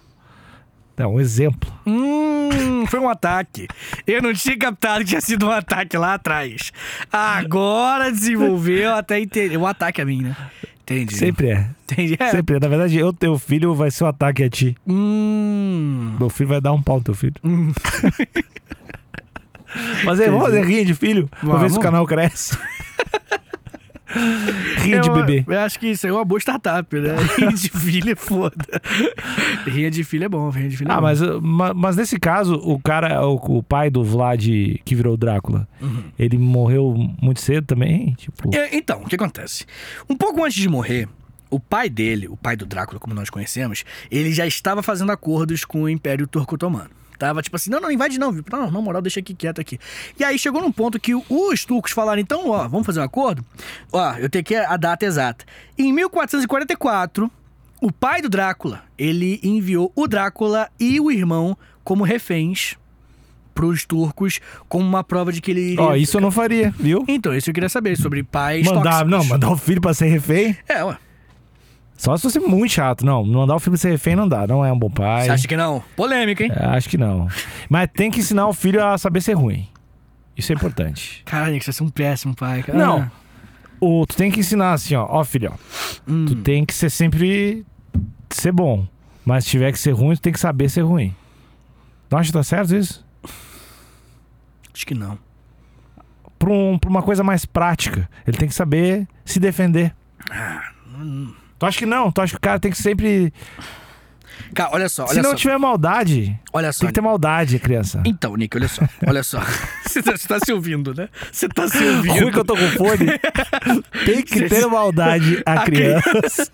[1.02, 1.70] é, um exemplo.
[1.86, 3.68] Hum, foi um ataque.
[4.06, 6.72] Eu não tinha captado que tinha sido um ataque lá atrás.
[7.12, 9.56] Agora desenvolveu até entender.
[9.56, 10.36] Um ataque a mim, né?
[10.82, 11.16] Entendi.
[11.16, 11.66] Sempre é.
[11.84, 12.16] Entendi.
[12.18, 12.30] É.
[12.30, 12.60] Sempre é.
[12.60, 14.76] Na verdade, eu, teu filho, vai ser um ataque a ti.
[14.86, 16.16] Hum.
[16.18, 17.34] Meu filho vai dar um pau no teu filho.
[17.44, 17.72] Hum.
[20.04, 21.28] Mas aí, vamos fazer rinha de filho?
[21.28, 21.72] Pra ver Vamos.
[21.74, 22.58] se o canal cresce.
[24.82, 25.44] rinha de Eu- bebê.
[25.46, 27.14] Eu acho que isso aí é uma boa startup, né?
[27.38, 28.56] Rinha de filho é foda.
[29.66, 31.02] Rinha de filho é bom, rinha de filho é Ah, bom.
[31.02, 34.44] mas, uh, ma- mas nesse caso, o cara, o, o pai do Vlad
[34.84, 36.04] que virou Drácula, Uhum.
[36.18, 38.14] ele morreu muito cedo também?
[38.14, 39.64] Tipo, É, Então, o que acontece?
[40.08, 41.08] Um pouco antes de morrer,
[41.50, 45.64] o pai dele, o pai do Drácula, como nós conhecemos, ele já estava fazendo acordos
[45.64, 46.90] com o Império Turco-Otomano.
[47.20, 48.42] Tava tipo assim, não, não invade não, viu?
[48.50, 49.78] Não, na moral, deixa aqui quieto aqui.
[50.18, 53.44] E aí chegou num ponto que os turcos falaram, então, ó, vamos fazer um acordo?
[53.92, 55.44] Ó, eu tenho aqui a data exata.
[55.76, 57.30] Em 1444,
[57.78, 61.54] o pai do Drácula, ele enviou o Drácula e o irmão
[61.84, 62.74] como reféns
[63.54, 67.04] pros turcos, como uma prova de que ele ó, isso eu não faria, viu?
[67.06, 69.10] Então, isso eu queria saber, sobre pais Mandar, tóxicos.
[69.10, 70.56] não, mandar o filho pra ser refém?
[70.66, 70.96] É, ué.
[72.00, 73.04] Só se fosse muito chato.
[73.04, 74.46] Não, mandar o filho ser refém não dá.
[74.46, 75.26] Não é um bom pai.
[75.26, 75.84] Você acha que não?
[75.94, 76.50] Polêmica, hein?
[76.54, 77.28] É, acho que não.
[77.68, 79.68] Mas tem que ensinar o filho a saber ser ruim.
[80.34, 81.22] Isso é importante.
[81.26, 82.78] Caralho, que você é um péssimo pai, cara.
[82.78, 83.10] Não.
[83.78, 85.06] O, tu tem que ensinar assim, ó.
[85.10, 86.10] Ó, filho, ó.
[86.10, 86.24] Hum.
[86.26, 87.66] Tu tem que ser sempre.
[88.30, 88.86] ser bom.
[89.22, 91.14] Mas se tiver que ser ruim, tu tem que saber ser ruim.
[92.10, 93.04] Não acha que tá certo isso?
[94.74, 95.18] Acho que não.
[96.38, 98.08] Pra, um- pra uma coisa mais prática.
[98.26, 99.94] Ele tem que saber se defender.
[100.98, 101.34] Hum.
[101.60, 102.10] Tu acha que não?
[102.10, 103.32] Tu acha que o cara tem que sempre.
[104.54, 105.36] Cara, olha só, olha se não só.
[105.36, 106.80] tiver maldade, Olha só.
[106.80, 108.02] tem que ter maldade, criança.
[108.04, 108.82] Então, Nick, olha só.
[109.06, 109.40] Olha só.
[109.86, 111.08] você, tá, você tá se ouvindo, né?
[111.30, 112.12] Você tá se ouvindo.
[112.12, 113.06] Ruim que eu tô com fone.
[114.04, 116.50] tem que ter maldade a, A criança.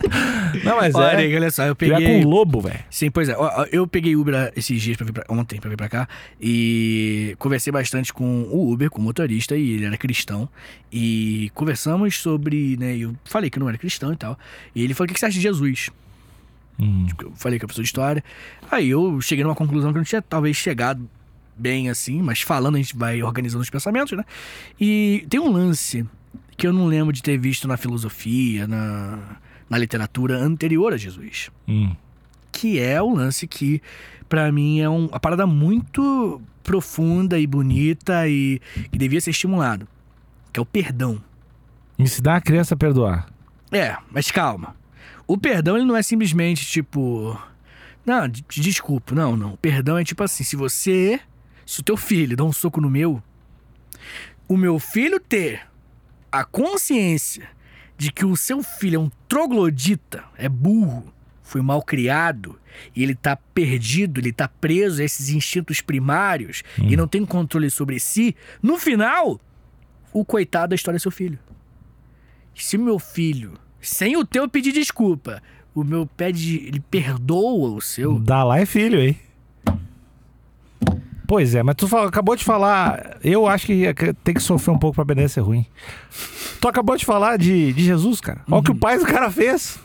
[0.63, 1.23] não, mas Olha, é.
[1.23, 2.21] Nick, olha só, eu Criar peguei.
[2.21, 2.79] com lobo, velho.
[2.89, 3.35] Sim, pois é.
[3.71, 6.07] Eu peguei Uber esses dias pra vir pra, ontem pra vir pra cá
[6.39, 10.47] e conversei bastante com o Uber, com o motorista, e ele era cristão.
[10.91, 12.95] E conversamos sobre, né?
[12.97, 14.37] Eu falei que não era cristão e tal.
[14.75, 15.89] E ele falou: o que que você acha de Jesus?
[16.79, 17.07] Hum.
[17.21, 18.23] eu falei que é professor de história.
[18.69, 21.09] Aí eu cheguei numa conclusão que eu não tinha talvez chegado
[21.57, 24.23] bem assim, mas falando a gente vai organizando os pensamentos, né?
[24.79, 26.05] E tem um lance
[26.55, 29.37] que eu não lembro de ter visto na filosofia, na,
[29.69, 31.95] na literatura anterior a Jesus, Hum.
[32.51, 33.81] que é o lance que
[34.29, 38.61] pra mim é um- uma parada muito profunda e bonita e
[38.91, 39.87] que devia ser estimulado,
[40.53, 41.19] que é o perdão.
[41.97, 43.27] Ensinar a criança a perdoar.
[43.71, 44.75] É, mas calma.
[45.27, 47.39] O perdão, ele não é simplesmente tipo.
[48.05, 49.13] Não, te desculpa.
[49.13, 49.53] Não, não.
[49.53, 51.19] O perdão é tipo assim: se você.
[51.65, 53.21] Se o teu filho dá um soco no meu,
[54.47, 55.67] o meu filho ter
[56.31, 57.49] a consciência
[57.97, 61.13] de que o seu filho é um troglodita, é burro,
[61.43, 62.57] foi mal criado,
[62.95, 67.69] e ele tá perdido, ele tá preso a esses instintos primários e não tem controle
[67.69, 69.41] sobre si, no final,
[70.13, 71.39] o coitado da história é seu filho.
[72.55, 75.41] Se o meu filho, sem o teu pedir desculpa,
[75.75, 78.19] o meu pede, ele perdoa o seu.
[78.19, 79.17] Dá lá é filho, hein?
[81.27, 83.17] Pois é, mas tu fala- acabou de falar.
[83.21, 85.65] Eu acho que tem que sofrer um pouco pra ser ruim.
[86.61, 88.41] Tu acabou de falar de, de Jesus, cara.
[88.49, 89.77] Olha o que o pai do cara fez.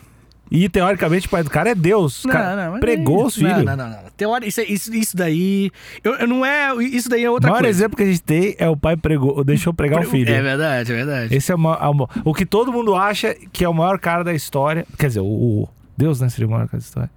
[0.54, 2.24] E teoricamente o pai do cara é Deus.
[2.26, 3.64] O cara mas pregou é os filhos.
[3.64, 3.88] Não, não, não.
[3.88, 3.98] não.
[4.16, 4.46] Teori...
[4.48, 5.70] Isso, isso, isso daí.
[6.04, 6.74] Eu, eu não é.
[6.84, 7.78] Isso daí é O outra maior coisa.
[7.78, 10.30] exemplo que a gente tem é o pai pregou, deixou pregar o filho.
[10.30, 11.34] É verdade, é verdade.
[11.34, 13.98] Esse é o, maior- é o, o que todo mundo acha que é o maior
[13.98, 14.86] cara da história.
[14.98, 16.28] Quer dizer, o, o Deus, né?
[16.28, 17.10] Seria o maior cara da história.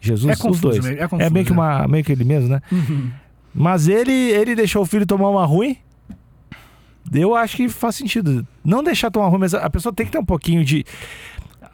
[0.00, 0.78] Jesus, É os confuso dois.
[0.78, 1.54] mesmo, é confuso, meio que, é.
[1.54, 2.62] uma, meio que ele mesmo, né?
[2.72, 3.10] Uhum.
[3.54, 5.76] Mas ele, ele deixou o filho tomar uma ruim.
[7.12, 8.46] Eu acho que faz sentido.
[8.64, 10.84] Não deixar tomar ruim, mas a pessoa tem que ter um pouquinho de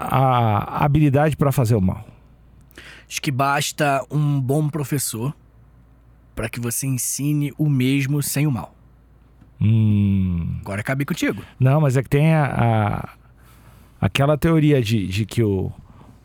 [0.07, 2.05] a habilidade pra fazer o mal.
[3.09, 5.35] Acho que basta um bom professor
[6.35, 8.75] para que você ensine o mesmo sem o mal.
[9.61, 11.43] Hum, Agora acabei contigo.
[11.61, 13.09] não, mas é que tem a, a-
[14.01, 15.71] aquela teoria de, de que o,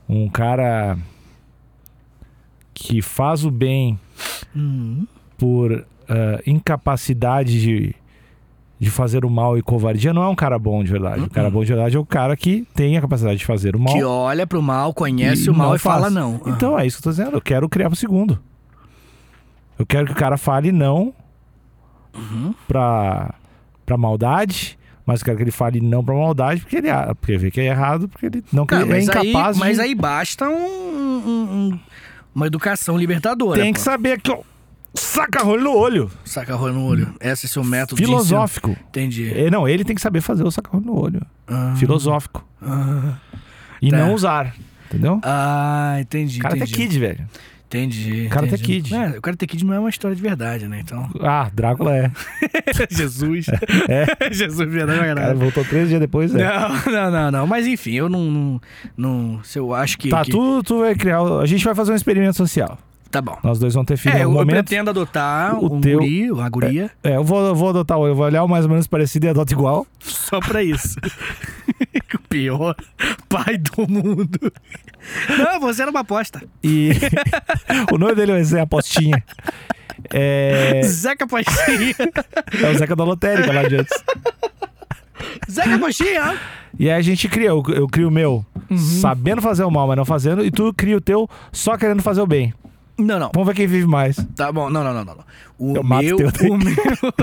[0.08, 0.98] um cara
[2.74, 4.00] que faz o bem
[4.56, 5.06] Uhum.
[5.38, 7.96] por ah, incapacidade de,
[8.80, 11.22] de fazer o mal e covardia não é um cara bom de verdade.
[11.24, 13.80] O cara bom de verdade é o cara que tem a capacidade de fazer o
[13.80, 13.94] mal.
[13.94, 16.14] Que olha pro mal, conhece E o mal e fala faz.
[16.14, 16.42] não.
[16.48, 17.36] Então é isso que eu tô dizendo.
[17.36, 18.40] Eu quero criar pro segundo.
[19.78, 21.14] Eu quero que o cara fale não
[22.16, 22.54] Uhum.
[22.68, 23.34] pra,
[23.86, 27.36] pra maldade, Mas eu quero que ele fale não pra maldade, porque ele ah, porque
[27.38, 29.84] vê que é errado, porque ele não, Não, ele é mas, aí, incapaz mas de...
[29.84, 31.80] aí basta um- um- um-
[32.36, 33.60] uma educação libertadora.
[33.62, 33.84] Tem que pô.
[33.86, 34.40] saber que ó,
[35.00, 36.12] saca rolho no olho.
[36.26, 37.14] Saca rolho no olho.
[37.20, 38.76] Esse é seu método Filosófico.
[38.90, 39.32] Entendi.
[39.38, 41.22] É, não, ele tem que saber fazer o saca rolho no olho.
[41.48, 41.74] Ah.
[41.78, 42.46] Filosófico.
[43.82, 43.98] E Tá.
[43.98, 44.54] não usar.
[44.88, 45.20] Entendeu?
[45.24, 46.40] Ah, entendi.
[46.40, 46.74] Karate entendi.
[46.74, 47.28] Kid, velho.
[47.68, 48.28] Entendi.
[48.30, 48.82] Karate entendi.
[48.82, 48.96] Kid.
[48.96, 50.80] É, o Karate Kid não é uma história de verdade, né?
[50.84, 51.08] Então.
[51.22, 52.12] Ah, Drácula é.
[52.90, 53.46] Jesus.
[53.88, 54.08] É.
[54.34, 55.40] Jesus, verdade, O cara verdade.
[55.40, 56.44] voltou três dias depois, é.
[56.44, 57.48] Não, não, não, não.
[57.48, 58.24] Mas enfim, eu não.
[58.32, 58.62] não,
[58.98, 60.10] não se eu acho que.
[60.10, 61.22] Tá, que- tu, tu vai criar.
[61.22, 62.78] A gente vai fazer um experimento social.
[63.12, 63.38] Tá bom.
[63.44, 64.66] Nós dois vamos ter filho É, em eu, algum eu momento.
[64.68, 68.06] pretendo adotar O um teu- guri, uma guria, É, eu vou, eu vou adotar o.
[68.08, 69.88] Eu vou olhar o mais ou menos parecido e adoto igual.
[70.00, 70.96] só pra isso.
[72.14, 72.76] o pior
[73.28, 74.54] pai do mundo.
[75.38, 76.42] Não, você era uma aposta.
[76.64, 76.92] E
[77.92, 79.24] o nome dele vai ser Apostinha.
[80.14, 81.96] É, Zeca Postinha.
[82.64, 84.04] é o Zeca da Lotérica lá de antes.
[85.50, 86.38] Zeca Postinha.
[86.78, 88.78] E aí a gente cria, eu, eu crio o meu Uhum.
[88.78, 92.22] sabendo fazer o mal, mas não fazendo, e tu cria o teu só querendo fazer
[92.22, 92.54] o bem.
[93.00, 93.32] Não, não.
[93.34, 94.16] Vamos ver quem vive mais.
[94.36, 94.70] Tá bom.
[94.70, 95.18] Não, não, não, não.
[95.58, 96.76] O Eu mato meu, teu o meu,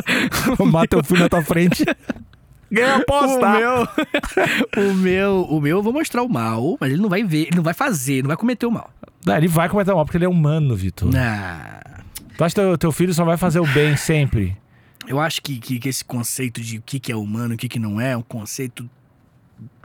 [0.72, 1.84] Mata teu filho na tua frente.
[2.70, 3.46] Ganha aposta.
[3.46, 3.88] o meu,
[4.90, 7.56] o meu, o meu, eu vou mostrar o mal, mas ele não vai ver, ele
[7.56, 8.90] não vai fazer, não vai cometer o mal.
[9.24, 11.08] Não, ele vai cometer o mal, porque ele é humano, Vitor.
[11.16, 12.00] Ah,
[12.36, 14.56] Tu acha que teu, teu filho só vai fazer o bem sempre?
[15.06, 17.58] eu acho que, que, que esse conceito de o que, que é humano e o
[17.58, 18.88] que, que não é, é um conceito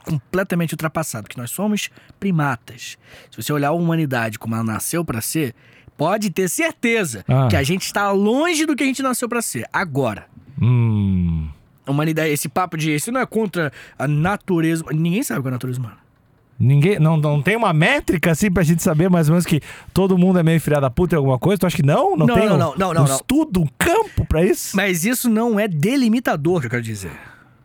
[0.03, 2.97] completamente ultrapassado, que nós somos primatas.
[3.29, 5.53] Se você olhar a humanidade como ela nasceu pra ser,
[6.01, 7.47] pode ter certeza Ah.
[7.47, 9.67] que a gente está longe do que a gente nasceu pra ser.
[9.71, 10.25] Agora,
[10.59, 11.47] Hum.
[11.85, 15.49] a humanidade, esse papo de isso não é contra a natureza, ninguém sabe o que
[15.49, 15.97] é a natureza humana.
[16.59, 16.99] Ninguém.
[16.99, 19.61] Não, não tem uma métrica assim pra gente saber mais ou menos que
[19.93, 21.59] todo mundo é meio filha da puta em alguma coisa?
[21.59, 22.15] Tu acha que não?
[22.17, 24.75] Não, Não, tem não, um, não, não, não, um estudo, um campo pra isso?
[24.75, 27.11] Mas isso não é delimitador, que eu quero dizer.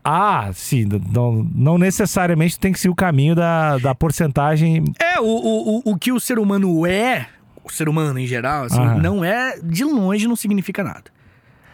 [0.04, 0.86] Ah, sim.
[1.12, 4.84] Não, não necessariamente tem que ser o caminho da, da porcentagem.
[4.98, 7.26] É, o, o, o, o que o ser humano é,
[7.66, 8.98] o ser humano em geral, assim, Aham.
[9.02, 11.04] não é, de longe, não significa nada.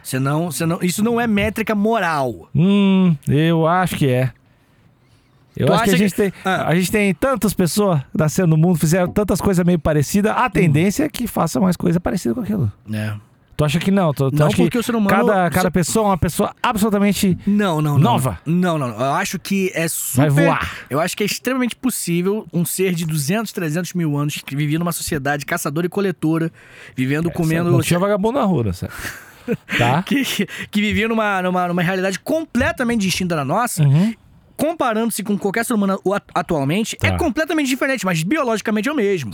[0.02, 2.48] Senão, senão, isso não é métrica moral.
[2.54, 4.32] Hum, eu acho que é.
[5.56, 6.66] Eu Tu acho que a gente, que- tem, Ah.
[6.68, 11.04] a gente tem tantas pessoas nascendo no mundo, fizeram tantas coisas meio parecidas, a tendência
[11.04, 12.72] é que faça mais coisa parecida com aquilo.
[12.92, 13.14] É.
[13.62, 14.12] Tu acha que não?
[14.12, 16.52] Tu, tu Não, acha que porque o ser humano- cada, cada pessoa é uma pessoa
[16.60, 17.98] absolutamente Não, não, não.
[18.00, 18.40] Nova?
[18.44, 18.98] Não, não, não.
[18.98, 20.30] Eu acho que é super...
[20.32, 20.70] Vai voar.
[20.90, 24.80] Eu acho que é extremamente possível um ser de 200, 300 mil anos que vivia
[24.80, 26.50] numa sociedade caçadora e coletora,
[26.96, 27.70] vivendo, comendo...
[27.70, 28.92] Não tinha vagabundo na rua, sabe?
[29.76, 30.02] Tá?
[30.04, 30.24] Que,
[30.70, 34.14] que vivia numa, numa, numa realidade completamente distinta da nossa, Uhum.
[34.56, 37.16] Comparando-se com qualquer ser humano atu- atualmente, é Tá.
[37.16, 39.30] completamente diferente, mas biologicamente é o mesmo.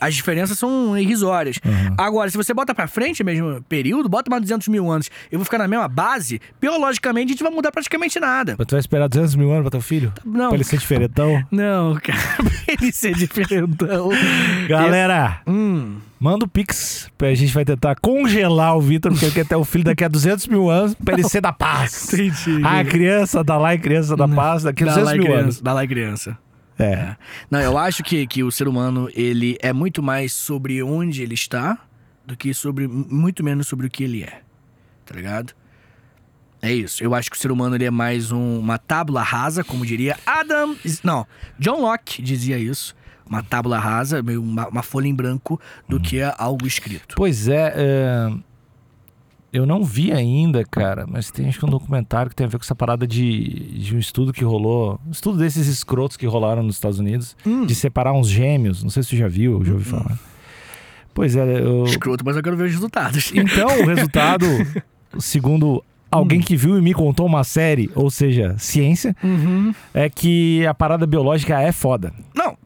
[0.00, 1.58] As diferenças são irrisórias.
[1.64, 1.94] Uhum.
[1.98, 5.38] Agora, se você bota pra frente o mesmo período, bota mais 200 mil anos, eu
[5.38, 8.54] vou ficar na mesma base, biologicamente a gente vai mudar praticamente nada.
[8.58, 10.12] Mas tu vai esperar 200 mil anos pra teu filho?
[10.24, 10.48] Não.
[10.48, 11.42] Pra ele ser diferentão?
[11.50, 14.10] Não, cara, pra ele ser diferentão.
[14.68, 17.10] Galera, Hum, manda o Pix.
[17.20, 20.08] A gente vai tentar congelar o Vitor, porque ele quer ter o filho daqui a
[20.08, 22.12] 200 mil anos pra ele ser da paz.
[22.14, 22.60] entendi.
[22.64, 25.26] Ah, criança da lá e criança da paz daqui a Dá 200 lá, e mil
[25.26, 25.60] criança, anos.
[25.60, 26.38] dá lá, e criança.
[26.78, 27.16] É.
[27.50, 31.34] Não, eu acho que, que o ser humano, ele é muito mais sobre onde ele
[31.34, 31.76] está
[32.24, 34.42] do que sobre muito menos sobre o que ele é.
[35.04, 35.52] Tá ligado?
[36.60, 37.02] É isso.
[37.02, 40.16] Eu acho que o ser humano ele é mais um- uma tábula rasa, como diria
[40.26, 40.76] Adam.
[41.02, 41.26] Não,
[41.58, 42.94] John Locke dizia isso.
[43.28, 47.14] Uma tábula rasa, meio uma, uma folha em branco, do que algo escrito.
[47.16, 48.32] Pois é, é,
[49.52, 52.58] eu não vi ainda, cara, mas tem acho que um documentário que tem a ver
[52.58, 55.00] com essa parada de, de um estudo que rolou.
[55.06, 57.64] Um estudo desses escrotos que rolaram nos Estados Unidos, Hum.
[57.66, 58.82] de separar uns gêmeos.
[58.82, 60.18] Não sei se tu já viu, já ouvi falar.
[61.14, 61.84] Pois é, eu.
[61.84, 63.32] Escroto, mas eu quero ver os resultados.
[63.34, 64.46] Então, o resultado,
[65.18, 69.74] segundo alguém que viu e me contou uma série, ou seja, ciência, Uhum.
[69.92, 72.12] é que a parada biológica é foda.
[72.34, 72.56] Não,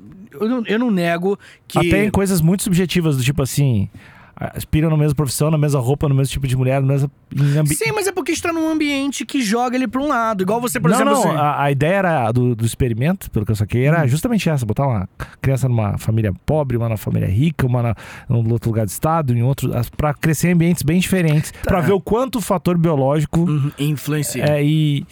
[0.41, 1.79] eu não, eu não nego que.
[1.79, 3.89] Até em coisas muito subjetivas, do tipo assim,
[4.37, 7.11] aspiram na mesma profissão, na mesma roupa, no mesmo tipo de mulher, no mesmo
[7.59, 10.43] ambi- Sim, mas é porque está num ambiente que joga ele pra um lado.
[10.43, 11.13] Igual você, por não, exemplo.
[11.15, 13.95] não, assim- a, a ideia era do, do experimento, pelo que eu saquei, Hum.
[13.95, 15.09] era justamente essa: botar uma
[15.41, 17.95] criança numa família pobre, uma na família rica, uma na,
[18.29, 21.93] num outro lugar do estado, em outro, pra crescer em ambientes bem diferentes, pra ver
[21.93, 24.45] o quanto o fator biológico Uhum, influencia.
[24.45, 25.07] é e.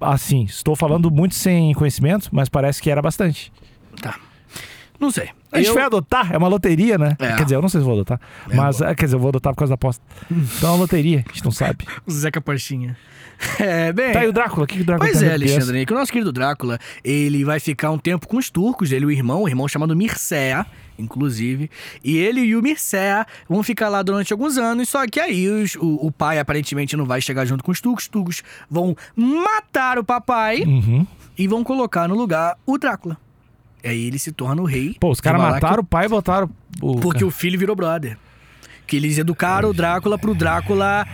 [0.00, 3.52] Assim, estou falando muito sem conhecimento, mas parece que era bastante.
[4.00, 4.16] Tá.
[5.00, 5.30] Não sei.
[5.50, 7.16] A gente Eu- vai adotar, é uma loteria, né?
[7.18, 7.32] É.
[7.34, 8.20] Quer dizer, eu não sei se vou adotar.
[8.48, 8.90] É, mas, boa.
[8.90, 10.02] é, quer dizer, eu vou adotar por causa da aposta.
[10.30, 11.84] Então é uma loteria, a gente não sabe.
[12.06, 12.96] O Zeca Pastinha.
[13.58, 14.12] É, bem.
[14.12, 14.62] Tá, e o Drácula?
[14.64, 15.32] O que, que o Drácula Pois é?
[15.32, 19.02] Alexandre, que o nosso querido Drácula, ele vai ficar um tempo com os turcos, ele
[19.04, 20.64] e o irmão, o irmão chamado Mircea.
[20.96, 21.68] inclusive.
[22.04, 25.74] E ele e o Mircea vão ficar lá durante alguns anos, só que aí os-
[25.74, 28.04] o, o pai aparentemente não vai chegar junto com os Turcos.
[28.04, 31.04] Os Turcos vão matar o papai Uhum.
[31.36, 33.16] e vão colocar no lugar o Drácula.
[33.84, 34.96] Aí ele se torna o rei.
[34.98, 36.96] Pô, os caras mataram o pai e botaram o.
[36.96, 38.16] Porque o filho virou brother.
[38.86, 41.06] Que eles educaram o Drácula pro Drácula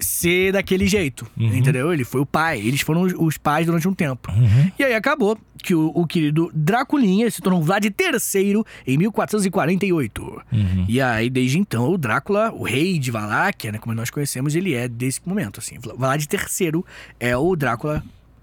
[0.00, 1.26] ser daquele jeito.
[1.36, 1.54] Uhum.
[1.54, 1.92] Entendeu?
[1.92, 2.60] Ele foi o pai.
[2.60, 4.30] Eles foram os, pais durante um tempo.
[4.32, 4.70] Uhum.
[4.78, 10.42] E aí acabou que o, o querido Draculinha se tornou Vlad III em 1448.
[10.52, 10.84] Uhum.
[10.88, 14.74] E aí, desde então, o Drácula, o rei de Valáquia, né, como nós conhecemos, ele
[14.74, 15.76] é desse momento, assim.
[15.78, 16.82] Vlad III
[17.20, 18.02] é o Drácula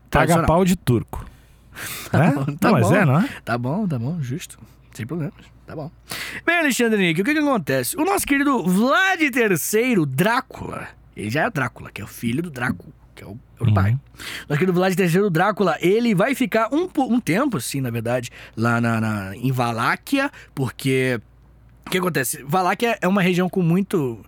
[0.09, 1.25] Paga pau de turco.
[2.13, 2.31] é?
[2.31, 2.95] bom, não, tá mas bom.
[2.95, 3.29] é, não é?
[3.43, 4.57] Tá bom, tá bom, justo.
[4.93, 5.33] Sem problemas.
[5.67, 5.91] Tá bom.
[6.45, 7.97] Bem, Alexandre Nick, o que que acontece?
[7.97, 12.49] O nosso querido Vlad III, Drácula, ele já é Drácula, que é o filho do
[12.51, 13.73] Drácula, que é o, é o Uhum.
[13.73, 13.97] pai.
[14.47, 18.79] Nosso querido Vlad III, Drácula, ele vai ficar um, um tempo, assim, na verdade, lá
[18.79, 21.19] na, na- em Valáquia, porque...
[21.87, 22.43] O que acontece?
[22.47, 24.23] Valáquia é uma região com muito...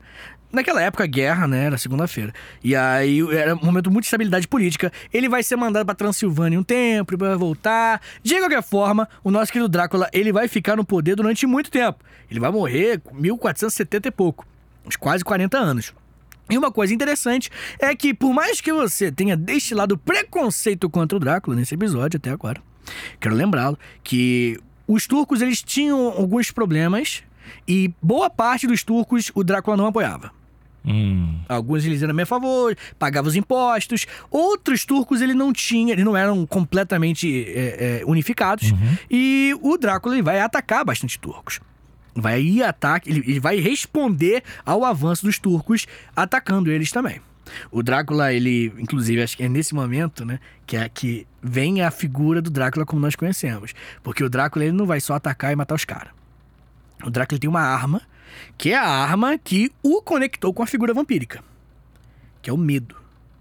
[0.51, 1.65] Naquela época, guerra, né?
[1.65, 2.33] Era segunda-feira.
[2.63, 4.91] E aí era um momento de muita estabilidade política.
[5.13, 8.01] Ele vai ser mandado pra Transilvânia um tempo, vai voltar.
[8.23, 11.99] De qualquer forma, o nosso querido Drácula, ele vai ficar no poder durante muito tempo.
[12.31, 14.45] Ele vai morrer com 1470 e pouco.
[14.85, 15.93] Uns quase 40 anos.
[16.49, 21.19] E uma coisa interessante é que, por mais que você tenha destilado preconceito contra o
[21.19, 22.61] Drácula nesse episódio até agora,
[23.19, 24.57] quero lembrá-lo que
[24.87, 27.21] os turcos eles tinham alguns problemas
[27.67, 30.36] e boa parte dos turcos o Drácula não apoiava.
[30.87, 31.39] Hum.
[31.49, 34.07] Alguns eles eram a meu favor, pagavam os impostos.
[34.31, 38.73] Outros turcos ele não tinha, eles não eram completamente é, é, unificados.
[39.11, 41.59] E o Drácula ele vai atacar bastante turcos.
[42.15, 47.21] Vai ir ataque, ele, ele vai responder ao avanço dos turcos, atacando eles também.
[47.71, 51.91] O Drácula, ele, inclusive, acho que é nesse momento, né, que é que vem a
[51.91, 53.73] figura do Drácula como nós conhecemos.
[54.03, 56.11] Porque o Drácula ele não vai só atacar e matar os caras.
[57.03, 58.01] O Drácula tem uma arma,
[58.57, 61.43] que é a arma que o conectou com a figura vampírica,
[62.41, 62.95] que é o medo.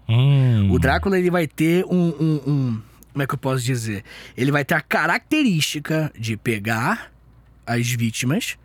[0.09, 0.71] Hum.
[0.71, 4.03] O Drácula ele vai ter um, um- um- Como é que eu posso dizer?
[4.37, 7.11] Ele vai ter a característica de pegar
[7.65, 8.57] as vítimas,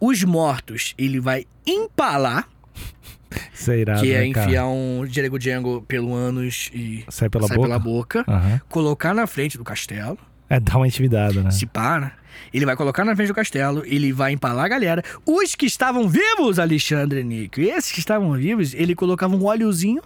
[0.00, 2.48] os mortos ele vai empalar,
[3.68, 4.46] é irado, que é né, cara?
[4.46, 7.68] enfiar um Django Django pelo ânus e Sai pela sai boca?
[7.68, 8.60] pela boca, Aham.
[8.68, 10.18] colocar na frente do castelo,
[10.50, 11.50] É, dá uma intimidada, né?
[11.50, 12.12] se para.
[12.52, 15.02] Ele vai colocar na frente do castelo, ele vai empalar a galera.
[15.26, 20.02] Os que estavam vivos, Alexandre Nico, esses que estavam vivos, ele colocava um óleozinho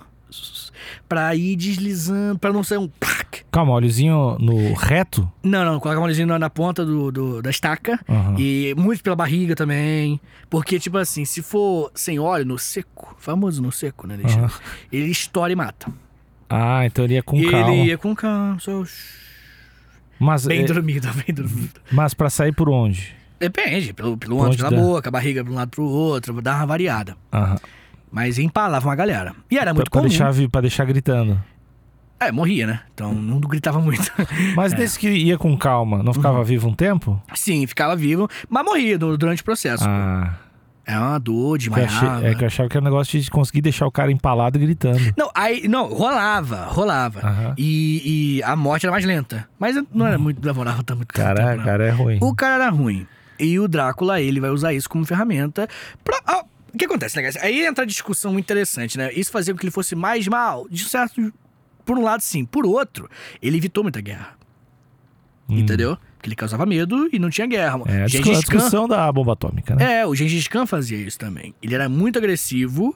[1.09, 2.89] pra ir deslizando, pra não ser um.
[2.89, 3.19] pac.
[3.51, 5.31] Calma, óleozinho no reto?
[5.43, 7.99] Não, não, colocava um óleozinho na, na ponta do, do- da estaca.
[8.09, 8.35] Aham.
[8.39, 10.21] E muito pela barriga também.
[10.51, 14.45] Porque, tipo assim, se for sem óleo, no seco, famoso no seco, né, Alexandre?
[14.47, 14.61] Aham.
[14.93, 15.91] Ele estoura e mata.
[16.49, 17.75] Ah, então ele ia com ele calma.
[17.75, 18.83] ia com calma, só.
[20.19, 21.81] Mas, Bem é, dormido, bem dormido.
[21.93, 23.15] mas pra sair por onde?
[23.39, 24.77] Depende, pelo, pelo pela dá?
[24.77, 27.17] boca, a barriga de um lado pro outro, dá uma variada.
[27.33, 27.57] Aham.
[28.11, 29.35] Mas empalava uma galera.
[29.51, 30.09] E era Pra, muito pra comum.
[30.09, 31.41] deixar, vi- pra deixar gritando.
[32.19, 32.81] É, morria, né?
[32.93, 34.11] Então não gritava muito.
[34.57, 34.77] Mas É.
[34.77, 36.15] desse que ia com calma, não Uhum.
[36.15, 37.23] ficava vivo um tempo?
[37.35, 39.85] Sim, ficava vivo, mas morria du- durante o processo.
[39.87, 40.35] Ah,
[40.89, 42.27] É uma dor, desmaiava.
[42.27, 44.99] é que eu achava que era um negócio de conseguir deixar o cara empalado gritando.
[45.19, 47.21] Não, aí, não, rolava, rolava.
[47.21, 47.55] Aham.
[47.59, 49.47] E, e a morte era mais lenta.
[49.59, 52.19] Mas não era muito, demorava tão muito Caraca, cara, é ruim.
[52.23, 53.07] O cara era ruim.
[53.39, 55.69] E o Drácula, ele vai usar isso como ferramenta
[56.03, 56.23] pra...
[56.27, 57.37] ah, o que acontece, né, guys?
[57.37, 59.13] Aí entra a discussão muito interessante, né?
[59.13, 61.33] Isso fazia com que ele fosse mais mal, de certo...
[61.85, 62.47] Por um lado, sim.
[62.47, 63.11] Por outro,
[63.43, 64.31] ele evitou muita guerra.
[65.49, 65.59] Hum.
[65.59, 65.99] Entendeu?
[66.29, 67.81] Ele causava medo e não tinha guerra.
[67.87, 70.01] É a discu- a Gengis Khan- discussão da bomba atômica, né?
[70.01, 71.55] É, o Gengis Khan fazia isso também.
[71.63, 72.95] Ele era muito agressivo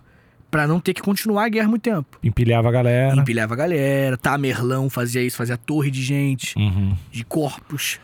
[0.51, 2.18] pra não ter que continuar a guerra muito tempo.
[2.23, 3.16] Empilhava a galera.
[3.16, 6.95] Empilhava a galera, Tamerlão fazia isso, fazia torre de gente, Uhum.
[7.11, 7.99] de corpos.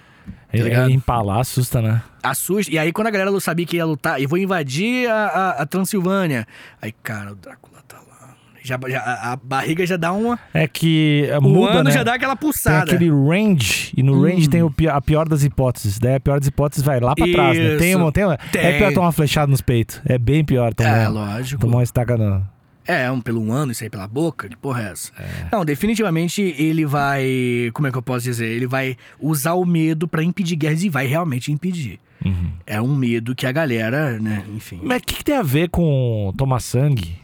[0.52, 0.90] Ele- ligado?
[0.90, 2.02] empalar assusta, né?
[2.22, 2.72] Assusta.
[2.72, 5.66] E aí, quando a galera sabia que ia lutar, eu vou invadir a, a- a
[5.66, 6.46] Transilvânia.
[6.80, 7.77] Aí, cara, o Drácula tá.
[8.68, 9.00] Já, já-
[9.32, 10.38] a, barriga já dá uma.
[10.54, 11.90] É que é, O muda, ano né?
[11.90, 12.84] já dá aquela Tem pulsada.
[12.94, 15.98] aquele range, e no range tem o a pior das hipóteses.
[15.98, 17.76] Daí a pior das hipóteses vai lá pra trás, né?
[17.76, 17.98] Tem, Isso.
[17.98, 18.60] uma- tem, uma- Tem.
[18.62, 20.00] É pior tomar uma flechada nos peitos.
[20.04, 21.60] É bem pior tomar, É, lógico.
[21.60, 22.42] tomar uma estaca no...
[22.86, 25.12] É, um pelo um ano, isso aí pela boca, que porra é essa?
[25.52, 27.70] Não, definitivamente ele vai.
[27.74, 28.46] Como é que eu posso dizer?
[28.46, 31.98] Ele vai usar o medo pra impedir guerras e vai realmente impedir.
[32.24, 32.50] Uhum.
[32.66, 34.80] É um medo que a galera, né, enfim.
[34.82, 37.16] Mas o que, que tem a ver com tomar sangue?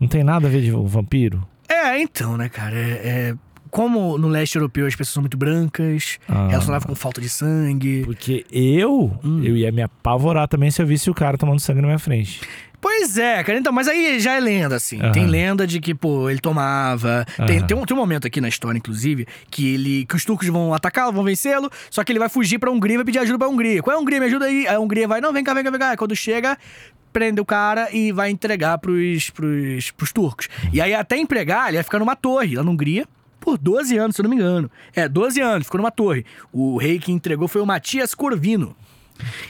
[0.00, 1.46] Não tem nada a ver de vampiro?
[1.68, 2.76] É, então, né, cara?
[2.76, 2.90] É,
[3.30, 3.34] é-
[3.70, 6.48] Como no leste europeu as pessoas são muito brancas, Ah.
[6.50, 8.02] elas falavam com falta de sangue.
[8.02, 9.42] Porque eu, Hum.
[9.44, 12.40] eu ia me apavorar também se eu visse o cara tomando sangue na minha frente.
[12.80, 13.58] Pois é, cara.
[13.58, 15.00] Então, mas aí já é lenda, assim.
[15.00, 15.12] Aham.
[15.12, 17.26] Tem lenda de que, pô, ele tomava.
[17.46, 17.66] Tem, Aham.
[17.66, 20.06] tem, um, tem um momento aqui na história, inclusive, que ele.
[20.06, 22.96] que os turcos vão atacá-lo, vão vencê-lo, só que ele vai fugir pra Hungria e
[22.98, 23.82] vai pedir ajuda pra Hungria.
[23.82, 24.20] Qual é a Hungria?
[24.20, 24.66] Me ajuda aí.
[24.68, 25.90] A Hungria vai, não, vem cá, vem cá, vem cá.
[25.90, 26.56] Aí Quando chega.
[27.10, 30.46] Prende o cara e vai entregar pros, pros, pros turcos.
[30.72, 33.06] E aí, até empregar, ele vai ficar numa torre lá na Hungria
[33.40, 34.70] por 12 anos, se eu não me engano.
[34.94, 36.24] É, 12 anos, ficou numa torre.
[36.52, 38.76] O rei que entregou foi o Matias Corvino.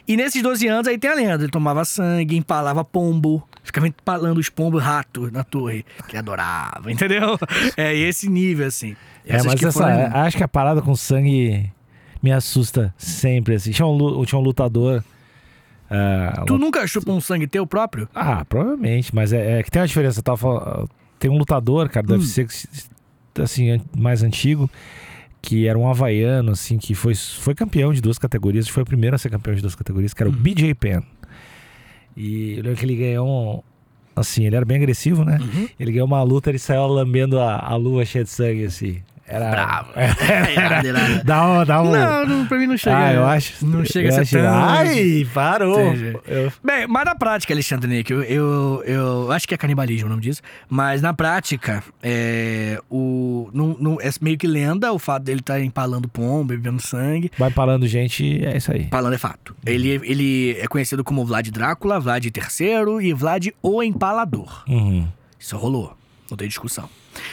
[0.06, 1.42] E nesses 12 anos aí tem a lenda.
[1.44, 5.84] Ele tomava sangue, empalava pombo, ficava empalando os pombos rato na torre.
[6.06, 7.38] Que ele adorava, entendeu?
[7.76, 8.96] É esse nível, assim.
[9.26, 11.70] É, Essas mas que essa, foram- acho que a parada com sangue
[12.22, 13.70] me assusta sempre, assim.
[13.70, 15.04] Tinha um, tinha um lutador...
[15.90, 18.08] ah, Tu nunca chupa um sangue teu próprio?
[18.14, 20.18] Ah, provavelmente, mas é, é que tem uma diferença.
[20.20, 22.10] Eu tava falando- tem um lutador, cara, Hum.
[22.10, 22.46] deve ser
[23.42, 24.68] assim, mais antigo,
[25.40, 29.14] que era um havaiano, assim, que foi, foi campeão de duas categorias, foi o primeiro
[29.16, 30.38] a ser campeão de duas categorias, que era o Uhum.
[30.40, 31.02] BJ Penn.
[32.16, 33.62] E eu lembro que ele ganhou um.
[34.16, 35.38] Assim, ele era bem agressivo, né?
[35.40, 35.68] Uhum.
[35.78, 39.00] Ele ganhou uma luta, ele saiu lambendo a, a luva cheia de sangue, assim.
[39.28, 39.50] Era.
[39.50, 39.90] Bravo.
[39.96, 40.50] Era,
[40.86, 41.24] irado.
[41.24, 41.64] dá um.
[41.64, 42.96] Dá um Não, não, pra mim não chega.
[42.96, 43.64] ah, eu acho.
[43.66, 44.48] Não chega a ser tão.
[44.54, 45.78] Ai, parou.
[46.26, 50.10] Eu- Bem, mas na prática, Alexandre Nick, eu, eu, eu acho que é canibalismo o
[50.10, 55.24] nome disso, mas na prática, é, o, não, não- é meio que lenda o fato
[55.24, 57.30] dele estar empalando pombo, bebendo sangue.
[57.38, 58.82] Vai parando gente, é isso aí.
[58.84, 59.54] Empalando é fato.
[59.66, 64.64] Ele, ele é conhecido como Vlad Drácula, Vlad III e Vlad o Empalador.
[64.68, 65.06] Uhum.
[65.38, 65.96] Isso rolou,
[66.30, 66.88] não tem discussão.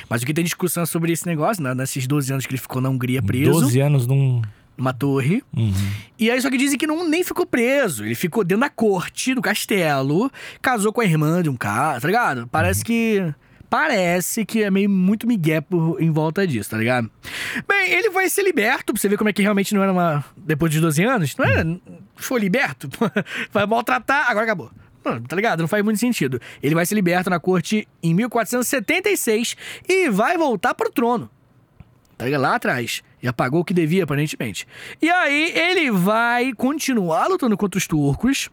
[0.10, 1.74] Mas o que tem discussão sobre esse negócio, né?
[1.74, 4.42] nesses 12 anos que ele ficou na Hungria preso, 12 anos num.
[4.78, 5.44] numa torre.
[5.56, 5.74] Uhum.
[6.18, 8.06] E aí só que dizem que não, nem ficou preso.
[8.06, 10.32] Ele ficou dentro da corte do castelo,
[10.62, 12.48] casou com a irmã de um cara, tá ligado?
[12.48, 13.34] Parece que.
[13.68, 17.10] Parece que é meio muito migué por, em volta disso, tá ligado?
[17.68, 20.24] Bem, ele vai ser liberto, pra você ver como é que realmente não era uma.
[20.38, 21.80] Depois de 12 anos, não era.
[22.16, 22.88] Foi liberto.
[23.52, 24.72] vai maltratar, agora acabou.
[25.28, 25.62] Tá ligado?
[25.62, 26.42] Não faz muito sentido.
[26.62, 29.56] Ele vai ser liberto na corte em 1476
[29.88, 31.30] e vai voltar pro trono.
[32.18, 32.42] Tá ligado?
[32.42, 33.04] Lá atrás.
[33.22, 34.68] Já pagou o que devia, aparentemente.
[35.02, 38.50] E aí ele vai continuar lutando contra os turcos.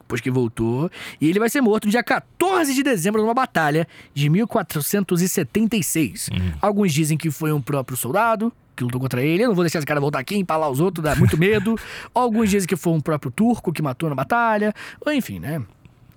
[0.00, 0.90] Depois que voltou.
[1.20, 6.30] E ele vai ser morto dia 14 de dezembro numa batalha de 1476.
[6.60, 9.44] Alguns dizem que foi um próprio soldado que lutou contra ele.
[9.44, 11.76] Eu não vou deixar esse cara voltar aqui empalar os outros, dá muito medo.
[12.14, 14.74] Alguns dizem que foi um próprio turco que matou na batalha.
[15.04, 15.62] Ou enfim, né?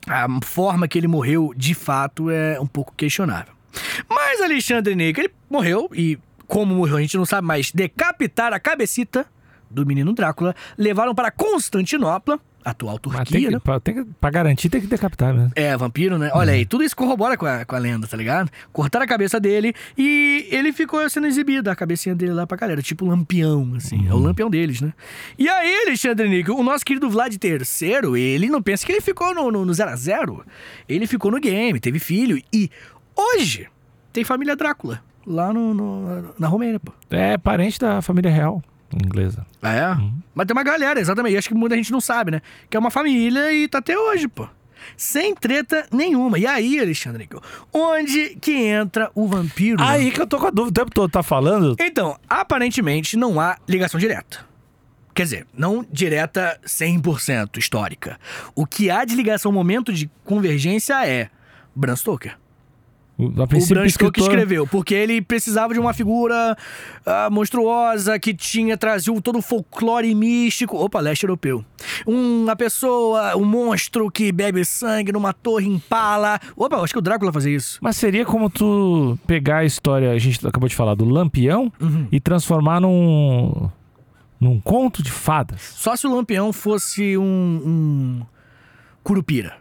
[0.08, 3.54] A forma que ele morreu, de fato, é um pouco questionável.
[4.10, 8.60] Mas Alexandre Nick, ele morreu e como morreu a gente não sabe, mas decapitaram a
[8.60, 9.26] cabecita
[9.70, 13.60] do menino Drácula, levaram para Constantinopla, atual Mas Turquia, tem que, né?
[13.64, 15.52] pra, tem que- pra garantir, tem que decapitar mesmo.
[15.56, 16.30] É, vampiro, né?
[16.34, 18.50] Olha aí, tudo isso corrobora com a, com a lenda, tá ligado?
[18.72, 22.82] Cortaram a cabeça dele e ele ficou sendo exibido, a cabecinha dele lá pra galera,
[22.82, 24.08] tipo lampião, assim.
[24.08, 24.94] É o lampião deles, né?
[25.38, 29.34] E aí, Alexandre Nick, o nosso querido Vlad III, ele não pensa que ele ficou
[29.34, 30.46] no 0 no, zero a 0
[30.88, 32.70] Ele ficou no game, teve filho e
[33.16, 33.68] hoje
[34.12, 36.92] tem família Drácula lá no, no- na Romênia, pô.
[37.10, 38.62] É parente da família real
[38.98, 39.46] inglesa.
[39.62, 39.98] Ah, é?
[40.34, 41.34] Mas tem uma galera, exatamente.
[41.34, 42.42] E acho que muita gente não sabe, né?
[42.70, 44.48] Que é uma família e tá até hoje, pô.
[44.98, 46.38] Sem treta nenhuma.
[46.38, 47.30] E aí, Alexandre,
[47.72, 49.80] onde que entra o vampiro?
[49.82, 49.88] né?
[49.88, 51.10] Aí que eu tô com a dúvida o tempo todo.
[51.10, 51.76] Tá falando?
[51.80, 54.46] Então, aparentemente não há ligação direta.
[55.14, 58.20] Quer dizer, não direta 100% histórica.
[58.56, 61.30] O que há de ligação, momento de convergência é
[61.76, 62.38] Bram Stoker.
[63.26, 66.56] A O Bram princípio, Stoker escritor- escreveu, porque ele precisava de uma figura
[67.06, 70.78] ah, monstruosa que tinha trazido todo o folclore místico.
[70.78, 71.64] Opa, leste europeu.
[72.06, 76.40] Uma pessoa, um monstro que bebe sangue numa torre impala.
[76.56, 77.80] Opa, acho que o Drácula fazia isso.
[77.82, 82.08] Mas seria como tu pegar a história, a gente acabou de falar, do Lampião Uhum.
[82.12, 83.70] e transformar num.
[84.40, 85.62] num conto de fadas.
[85.76, 88.22] Só se o Lampião fosse um, um
[89.04, 89.56] curupira.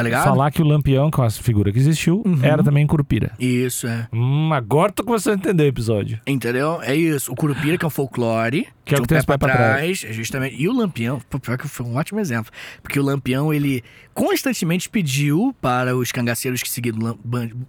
[0.00, 0.24] Tá ligado?
[0.24, 2.38] Falar que o Lampião, que é uma figura que existiu, Uhum.
[2.42, 3.32] era também curupira.
[3.38, 4.08] Isso, é.
[4.12, 6.20] Hum, agora tô começando a entender o episódio.
[6.26, 6.80] Entendeu?
[6.82, 7.30] É isso.
[7.32, 8.66] O Curupira, que é um folclore.
[8.84, 10.04] Que é o que tem os pés pra trás.
[10.04, 10.56] é justamente.
[10.60, 12.50] E o Lampião, pô, pior que foi um ótimo exemplo.
[12.82, 17.18] Porque o Lampião, ele constantemente pediu para os cangaceiros que seguiam do,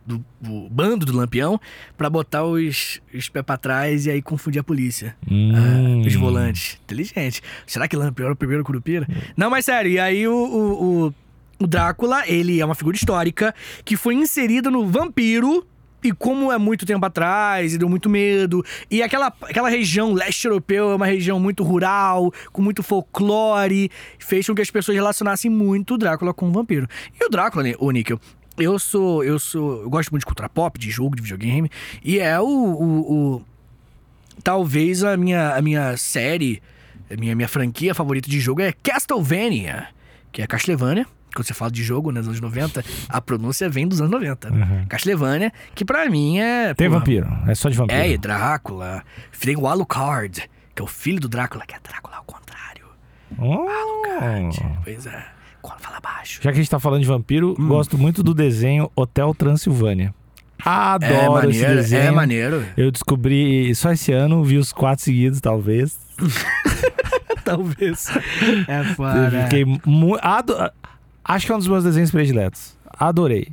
[0.06, 1.60] do- do bando do Lampião
[1.96, 5.16] pra botar os, os pés pra trás e aí confundir a polícia.
[5.30, 5.52] Hum.
[5.56, 6.80] Ah, os volantes.
[6.84, 7.42] Inteligente.
[7.68, 9.08] Será que Lampião era o primeiro Curupira?
[9.38, 11.14] Não, mas sério, e aí o, o, o-
[11.64, 13.53] o Drácula, ele é uma figura histórica
[13.86, 15.66] que foi inserida no Vampiro.
[16.03, 18.66] E como é muito tempo atrás, e deu muito medo.
[18.89, 24.47] E aquela, aquela região leste europeu é uma região muito rural, com muito folclore, fez
[24.47, 26.88] com que as pessoas relacionassem muito o Drácula com o vampiro.
[27.20, 28.20] E o Drácula, né, ô Níquel,
[28.57, 29.24] eu sou.
[29.24, 29.84] Eu sou.
[29.84, 31.70] Eu gosto muito de cultura pop, de jogo, de videogame.
[32.03, 33.45] E é o- o- o
[34.43, 36.64] talvez a minha, a minha série,
[37.12, 39.89] a minha, minha franquia favorita de jogo é Castlevania,
[40.32, 41.05] que é Castlevania,
[41.36, 44.52] quando você fala de jogo, né, nos anos 90, a pronúncia vem dos anos 90.
[44.54, 44.86] Uhum.
[44.88, 46.74] Castlevania, que pra mim é.
[46.74, 48.00] Tem porra, vampiro, é só de vampiro.
[48.00, 49.04] É, e Drácula.
[49.40, 52.86] Tem o Alucard, que é o filho do Drácula, que é Drácula ao contrário.
[53.38, 53.68] Oh.
[54.84, 55.26] Pois é.
[55.62, 56.40] Quando fala baixo.
[56.42, 57.68] Já que a gente tá falando de vampiro, Hum.
[57.68, 60.14] gosto muito do desenho Hotel Transilvânia.
[60.64, 62.02] Adoro é esse maneiro, desenho.
[62.04, 62.66] é maneiro.
[62.78, 65.98] Eu descobri só esse ano, vi os quatro seguidos, talvez.
[67.44, 68.08] Talvez.
[68.68, 69.44] É Eu foda.
[69.44, 70.56] fiquei mu- ado-
[71.24, 72.76] Acho que é um dos meus desenhos prediletos.
[73.00, 73.48] Adorei.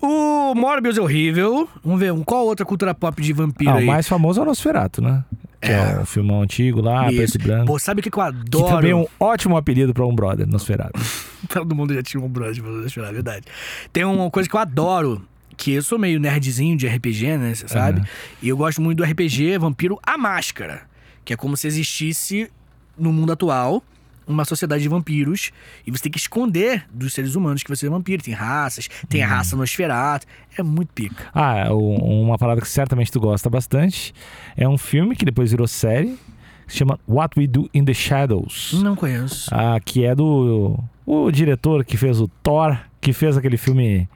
[0.00, 1.68] O Morbius é horrível.
[1.84, 3.86] Vamos ver, um- qual outra cultura pop de vampiro Ah, o aí?
[3.86, 5.24] mais famoso é o Nosferatu, né?
[5.60, 7.16] Que é, um filmão antigo lá, Isso.
[7.16, 7.66] preto e branco.
[7.66, 8.66] Pô, sabe o que, que eu Que adoro?
[8.76, 11.00] também é um ótimo apelido pra um brother, Nosferatu.
[11.48, 13.46] Todo mundo já tinha um brother, deixa eu falar a verdade.
[13.92, 15.22] Tem uma coisa que eu adoro,
[15.56, 17.98] que eu sou meio nerdzinho de RPG, né, você sabe?
[18.00, 18.08] Aham.
[18.42, 20.82] E eu gosto muito do RPG Vampiro A Máscara,
[21.24, 22.50] que é como se existisse
[22.98, 23.84] no mundo atual
[24.26, 25.50] uma sociedade de vampiros
[25.86, 28.22] e você tem que esconder dos seres humanos que você é vampiro.
[28.22, 29.26] Tem raças, tem Uhum.
[29.26, 30.26] a raça Nosferatu.
[30.56, 31.26] É muito pica.
[31.34, 34.12] Ah, o- uma parada que certamente tu gosta bastante.
[34.56, 36.18] É um filme que depois virou série.
[36.66, 38.72] Que se chama What We Do in the Shadows.
[38.82, 39.50] Não conheço.
[39.52, 40.78] Ah, que é do.
[41.04, 44.08] O diretor que fez o Thor, que fez aquele filme.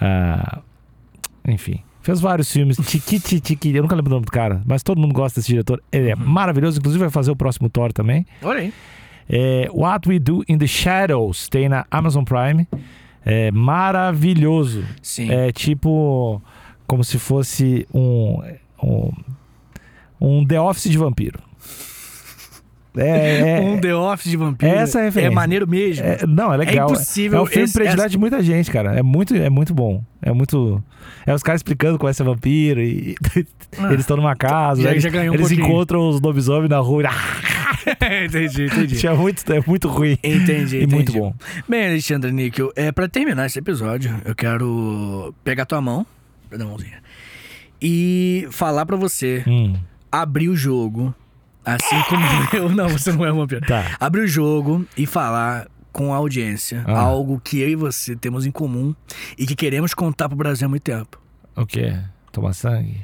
[0.00, 0.60] ah,
[1.46, 1.82] enfim.
[2.02, 2.76] Fez vários filmes.
[2.78, 3.74] Tiki Tiki.
[3.74, 5.80] Eu nunca lembro o nome do cara, mas todo mundo gosta desse diretor.
[5.92, 6.78] Ele é maravilhoso.
[6.78, 8.26] Inclusive vai fazer o próximo Thor também.
[8.42, 8.74] Olha aí.
[9.32, 11.48] É, What We Do in the Shadows.
[11.48, 12.68] Tem na Amazon Prime.
[13.24, 14.84] É maravilhoso.
[15.00, 15.30] Sim.
[15.30, 16.42] É tipo.
[16.86, 18.42] Como se fosse um.
[18.82, 19.12] Um,
[20.20, 21.40] um The Office de vampiro.
[22.96, 24.70] É, é- um The Office de vampiro.
[24.72, 25.32] essa é a referência.
[25.32, 26.04] É maneiro mesmo.
[26.04, 26.90] é- não, é legal.
[26.90, 28.94] impossível É um filme esse- predileto essa- de muita gente, cara.
[28.98, 30.02] É muito, é muito bom.
[30.20, 30.82] É muito.
[31.26, 33.14] É os caras explicando como é ser vampiro e.
[33.78, 33.86] Ah.
[33.88, 34.82] eles estão numa casa.
[34.82, 35.66] Já- eles já ganhou um eles pouquinho.
[35.66, 37.02] encontram os lobisomens na rua.
[38.24, 38.96] entendi, entendi.
[38.96, 40.16] Tinha muito, é muito ruim.
[40.22, 40.94] Entendi, E entendi.
[40.94, 41.34] muito bom.
[41.68, 46.06] Bem, Alexandre Níquel, é, pra terminar esse episódio, eu quero pegar tua mão,
[46.56, 46.98] mãozinha,
[47.80, 49.74] e falar pra você Hum,
[50.12, 51.12] abrir o jogo,
[51.64, 52.24] assim como
[52.56, 52.68] eu.
[52.68, 53.64] Não, você não é um vampiro.
[53.66, 53.96] tá.
[54.00, 56.98] Abrir o jogo e falar com a audiência Ah.
[57.00, 58.94] algo que eu e você temos em comum
[59.38, 61.20] e que queremos contar pro Brasil há muito tempo.
[61.56, 61.94] O quê?
[62.32, 63.00] Tomar sangue?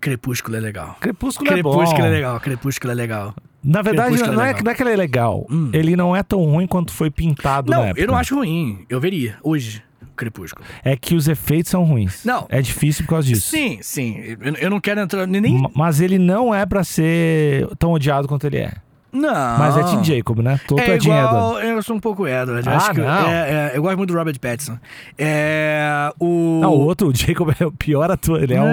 [0.00, 0.96] Crepúsculo é legal.
[1.00, 1.72] Crepúsculo, é bom.
[1.72, 3.34] Crepúsculo é legal, Crepúsculo é legal.
[3.62, 4.62] Na verdade, Crepúsculo é não é, legal.
[4.64, 5.46] não é que ele é legal.
[5.50, 5.70] Hum.
[5.72, 8.00] Ele não é tão ruim quanto foi pintado Não, na época.
[8.00, 8.84] eu não acho ruim.
[8.88, 9.82] Eu veria, hoje,
[10.16, 10.64] Crepúsculo.
[10.84, 12.24] É que os efeitos são ruins.
[12.24, 12.46] Não.
[12.48, 13.48] É difícil por causa disso.
[13.50, 14.36] Sim, sim.
[14.40, 15.58] Eu, eu não quero entrar nem.
[15.58, 18.72] Ma- Mas ele não é pra ser tão odiado quanto ele é.
[19.14, 19.58] Não.
[19.58, 20.58] Mas é Tim Jacob, né?
[20.78, 21.08] É é Edward.
[21.08, 22.66] igual, eu sou um pouco Edward.
[22.66, 23.28] Eu Ah, acho que eu- não.
[23.28, 24.78] é, é, eu gosto muito do Robert Pattinson.
[25.18, 26.60] É, o...
[26.62, 28.42] Não, o outro, o Jacob é o pior ator.
[28.42, 28.68] Ele é, um,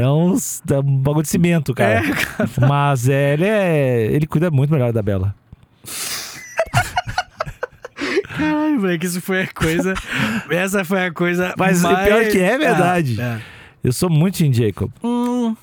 [0.00, 0.36] é um,
[0.70, 1.94] é um bagulho de cimento, cara.
[1.94, 2.50] É, cara.
[2.68, 4.02] Mas é, ele é.
[4.12, 5.34] Ele cuida muito melhor da Bela.
[8.42, 9.94] Caralho, moleque, isso foi a coisa...
[10.50, 12.06] essa foi a coisa Mas mais...
[12.06, 13.20] pior que é verdade.
[13.20, 13.40] É, é.
[13.84, 14.90] Eu sou muito Tim Jacob.
[15.02, 15.56] Hum,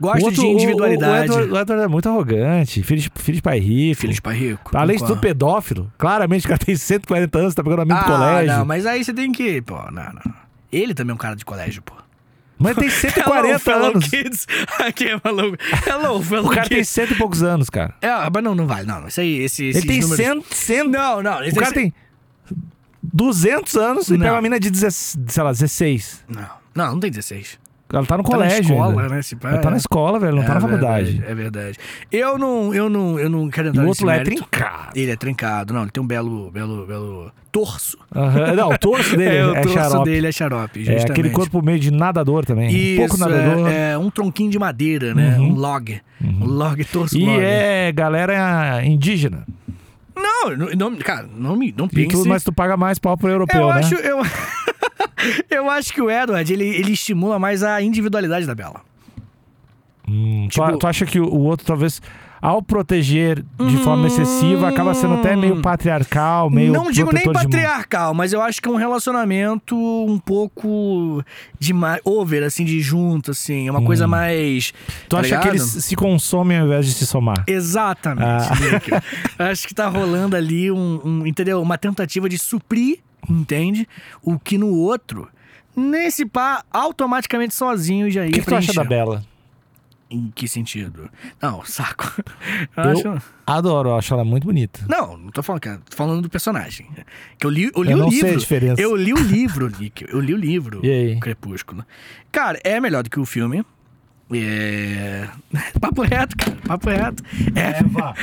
[0.00, 1.30] gosto outro- de individualidade.
[1.30, 2.82] O, o, Edward, o Edward é muito arrogante.
[2.82, 4.00] Filho de, filho de pai rico.
[4.00, 4.76] Filho de pai rico.
[4.76, 5.90] Além de tudo, pedófilo.
[5.96, 8.56] Claramente, o cara tem 140 anos, tá pegando amigo ah, do colégio.
[8.56, 9.62] não, mas aí você tem que...
[9.62, 10.34] Pô, não, não.
[10.70, 11.94] Ele também é um cara de colégio, pô.
[12.58, 14.08] Mas tem 140 Hello, anos.
[14.08, 14.46] kids.
[14.80, 15.56] Aqui é maluco.
[15.86, 16.88] Hello, fellow O cara tem kids.
[16.88, 17.94] cento e poucos anos, cara.
[18.00, 18.86] É, mas não, não vale.
[18.86, 20.16] Não, isso aí, esse, Ele tem números...
[20.26, 21.48] 100, 100 Não, não.
[21.48, 21.92] O cara tem
[23.02, 24.18] 200 anos e Não.
[24.20, 26.24] pega uma mina de, 16, sei lá, 16.
[26.28, 27.58] Não, não, não tem 16.
[27.90, 29.14] Ela tá no Tá na colégio escola, ainda.
[29.14, 29.22] né?
[29.22, 31.10] Tipo, Ela tá é- na escola, velho, não é tá na faculdade.
[31.12, 31.78] Verdade, é verdade.
[32.12, 34.90] Eu não, eu não, eu não quero E entrar o nesse outro lá é trincado.
[34.94, 37.96] Ele é trincado, não, ele tem um belo, belo, belo torso.
[38.14, 38.54] Aham.
[38.54, 40.04] Não, o torso dele é, é, o torso xarope.
[40.10, 41.10] dele é xarope, É justamente.
[41.12, 42.68] aquele corpo meio de nadador também.
[42.68, 43.68] um pouco Isso, nadador.
[43.68, 45.36] é, é um tronquinho de madeira, né?
[45.38, 45.48] Uhum.
[45.52, 45.98] Um log.
[46.22, 47.40] Um log, torso E log.
[47.42, 49.46] é galera indígena.
[50.14, 52.22] Não, não, cara, não me, não E pense...
[52.22, 53.80] tu, mas tu paga mais pau pro europeu, eu né?
[53.80, 54.18] acho, eu...
[55.50, 58.80] eu acho que o Edward, ele, ele estimula mais a individualidade da Bela.
[60.08, 62.00] Hum, tu- tipo- tu, acha que o, o outro, talvez,
[62.40, 67.32] ao proteger de forma excessiva, acaba sendo até meio patriarcal, meio não digo nem de-
[67.32, 71.22] patriarcal, mas eu acho que é um relacionamento um pouco
[71.58, 73.66] demais, over, assim, de junto, assim.
[73.68, 74.72] É uma coisa mais.
[75.08, 75.48] Tu tá acha que ligado?
[75.56, 77.42] eles se consomem ao invés de se somar?
[77.46, 78.22] Exatamente,
[79.38, 79.48] Ah.
[79.50, 81.60] Acho que tá rolando ali um, um, entendeu?
[81.60, 83.86] Uma tentativa de suprir, entende?
[84.22, 85.28] O que no outro,
[85.76, 89.24] nesse pá, automaticamente sozinho já ia O que, que tu acha da Bela?
[90.10, 91.10] Em que sentido?
[91.40, 92.10] Não, saco.
[92.76, 93.22] Eu Eu acho...
[93.46, 94.80] adoro, eu acho ela muito bonita.
[94.88, 95.80] Não, não tô falando, cara.
[95.88, 96.86] Tô falando do personagem.
[97.38, 98.26] Que eu li, eu li Eu o não livro.
[98.26, 98.80] sei a diferença.
[98.82, 100.06] Eu li o livro, Nick.
[100.08, 100.80] Eu li o livro.
[100.82, 101.20] E aí?
[101.20, 101.84] Crepúsculo.
[102.32, 103.64] Cara, é melhor do que o filme.
[104.30, 105.26] É...
[105.80, 106.56] Papo reto, cara.
[106.66, 107.22] Papo reto.
[107.54, 108.14] É, Leva.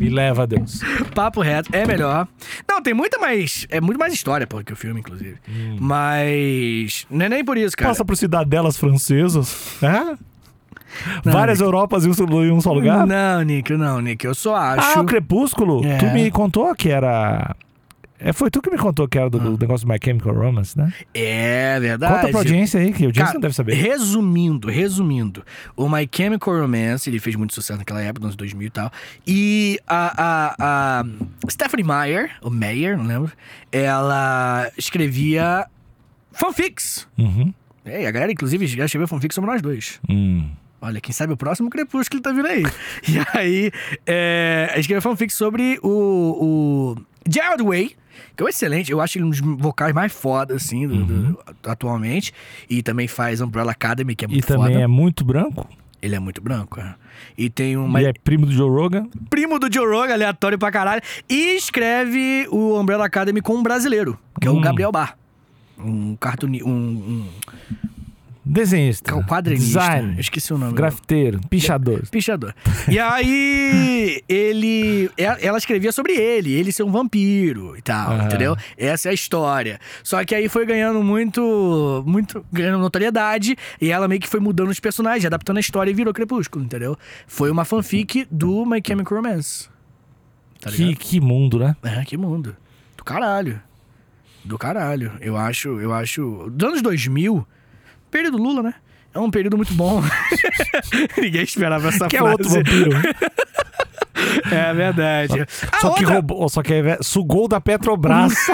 [0.00, 0.80] Me leva, Deus.
[1.14, 1.70] papo reto.
[1.74, 2.26] É melhor.
[2.68, 3.66] Não, tem muita mais.
[3.68, 5.36] É muito mais história, pô, que o filme, inclusive.
[5.80, 7.06] Mas.
[7.10, 7.90] Não é nem por isso, cara.
[7.90, 9.76] Passa por cidadelas francesas.
[11.24, 11.30] É?
[11.30, 13.06] Várias Europas em um, em um só lugar?
[13.06, 14.24] Não, Nick, não, Nick.
[14.24, 14.98] Eu só acho.
[14.98, 15.84] Ah, o Crepúsculo?
[15.84, 15.98] É.
[15.98, 17.54] Tu me contou que era.
[18.18, 20.78] É, foi tu que me contou que era do, do negócio do My Chemical Romance,
[20.78, 20.92] né?
[21.12, 22.14] É verdade.
[22.14, 23.74] Conta pra audiência aí, que a audiência Cara, não deve saber.
[23.74, 25.44] Resumindo, resumindo,
[25.76, 28.90] o My Chemical Romance, ele fez muito sucesso naquela época, nos anos 2000 e tal.
[29.26, 33.30] E a, a, a Stephanie Meyer, ou Meyer, não lembro,
[33.70, 35.66] ela escrevia
[36.32, 37.06] fanfics.
[37.18, 37.52] Uhum.
[37.84, 40.00] É, a galera, inclusive, já escreveu fanfics sobre nós dois.
[40.08, 40.48] Hum.
[40.84, 42.62] Olha, quem sabe o próximo Crepúsculo tá vindo aí.
[43.08, 43.72] e aí,
[44.06, 46.96] é, escreveu fanfic sobre o, o
[47.28, 47.96] Gerard Way,
[48.36, 48.92] que é um excelente.
[48.92, 52.32] Eu acho ele um dos vocais mais foda, assim, do, do- atualmente.
[52.68, 54.80] E também faz Umbrella Academy, que é E muito também foda.
[54.80, 55.68] é muito branco.
[56.02, 56.94] Ele é muito branco, é.
[57.38, 59.08] E tem um E é primo do Joe Rogan.
[59.30, 61.00] primo do Joe Rogan, aleatório pra caralho.
[61.30, 64.60] E escreve o Umbrella Academy com um brasileiro, que é o Hum.
[64.60, 65.16] Gabriel Bar.
[65.78, 67.26] Um cartunista, um,
[68.44, 69.14] Desenhista.
[69.14, 69.78] um quadrinista.
[69.78, 70.20] Eu Design.
[70.20, 70.74] esqueci o nome.
[70.74, 71.40] Grafiteiro.
[71.48, 72.02] Pichador.
[72.10, 72.54] Pichador.
[72.88, 75.10] E aí, ele.
[75.16, 78.24] Ela ela escrevia sobre ele, ele ser um vampiro e tal, Aham.
[78.26, 78.56] entendeu?
[78.76, 79.80] Essa é a história.
[80.02, 82.04] Só que aí foi ganhando muito.
[82.06, 85.94] muito ganhando notoriedade e ela meio que foi mudando os personagens, adaptando a história e
[85.94, 86.96] virou Crepúsculo, entendeu?
[87.26, 89.68] Foi uma fanfic do My Chemical Romance.
[90.60, 91.76] Tá que, que mundo, né?
[91.82, 92.56] É, que mundo.
[92.96, 93.60] Do caralho.
[94.44, 95.12] Do caralho.
[95.20, 96.50] Eu acho, eu acho.
[96.50, 97.46] Dos anos 2000,
[98.14, 98.74] período Lula, né?
[99.12, 100.00] É um período muito bom.
[101.20, 102.32] Ninguém esperava essa Que é frase.
[102.32, 102.90] outro vampiro.
[104.50, 105.44] É verdade.
[105.80, 108.32] Só que outra- roubou, só que é- sugou da Petrobras.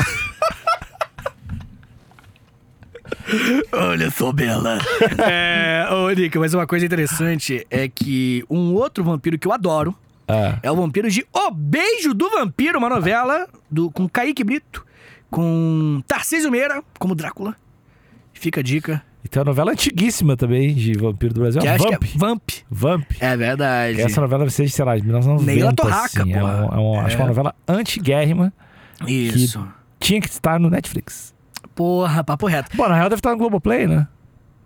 [3.73, 4.79] Olha só, Bela.
[5.31, 9.95] é, ô, Nick, mas uma coisa interessante é que um outro vampiro que eu adoro
[10.27, 14.85] Ah, é o vampiro de O Beijo do Vampiro, uma novela do, com Kaique Brito,
[15.31, 17.55] com Tarcísio Meira como Drácula.
[18.33, 19.03] Fica a dica.
[19.25, 21.61] E tem uma novela antiguíssima também de vampiro do Brasil.
[21.61, 21.89] Que é Vamp.
[22.05, 22.43] que é Vamp.
[22.71, 23.05] Vamp.
[23.21, 23.97] É verdade.
[23.97, 25.53] Que essa novela deve ser de, sei lá, de 1990.
[25.55, 26.33] Neila Torraca, assim.
[26.33, 26.53] É, porra.
[26.53, 28.53] um- é um- Acho que é uma novela antiguérrima.
[29.07, 29.67] Isso.
[29.99, 31.35] Tinha que estar no Netflix.
[31.75, 32.77] Porra, papo reto.
[32.77, 34.07] Bom, na real deve estar no Globoplay, né?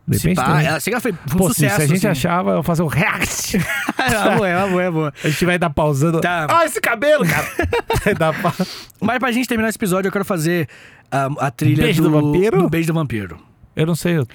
[0.06, 0.66] De Se pá, tem.
[0.66, 1.76] ela chega foi, um Pô, sucesso.
[1.76, 2.06] se a gente assim.
[2.08, 3.56] achava, eu fazer um react.
[3.98, 5.14] é boa, é boa, é boa.
[5.24, 6.20] A gente vai dar pausando.
[6.20, 6.46] Tá.
[6.50, 7.46] Ah, esse cabelo, cara!
[8.42, 8.54] Pa...
[9.00, 10.68] Mas pra gente terminar esse episódio, eu quero fazer
[11.10, 12.58] a, a trilha Beijo do vampiro?
[12.62, 13.38] do Beijo do Vampiro.
[13.76, 14.18] Eu não sei.
[14.18, 14.26] Eu...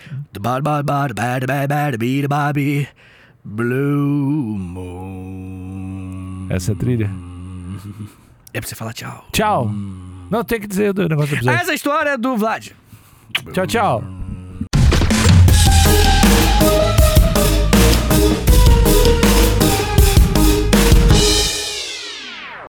[6.50, 7.10] Essa é a trilha?
[8.54, 9.28] É pra você falar tchau.
[9.32, 9.72] Tchau.
[10.30, 11.60] Não, tem que dizer o negócio do episódio.
[11.60, 12.72] Essa é a história do Vlad.
[13.54, 14.04] Tchau, tchau.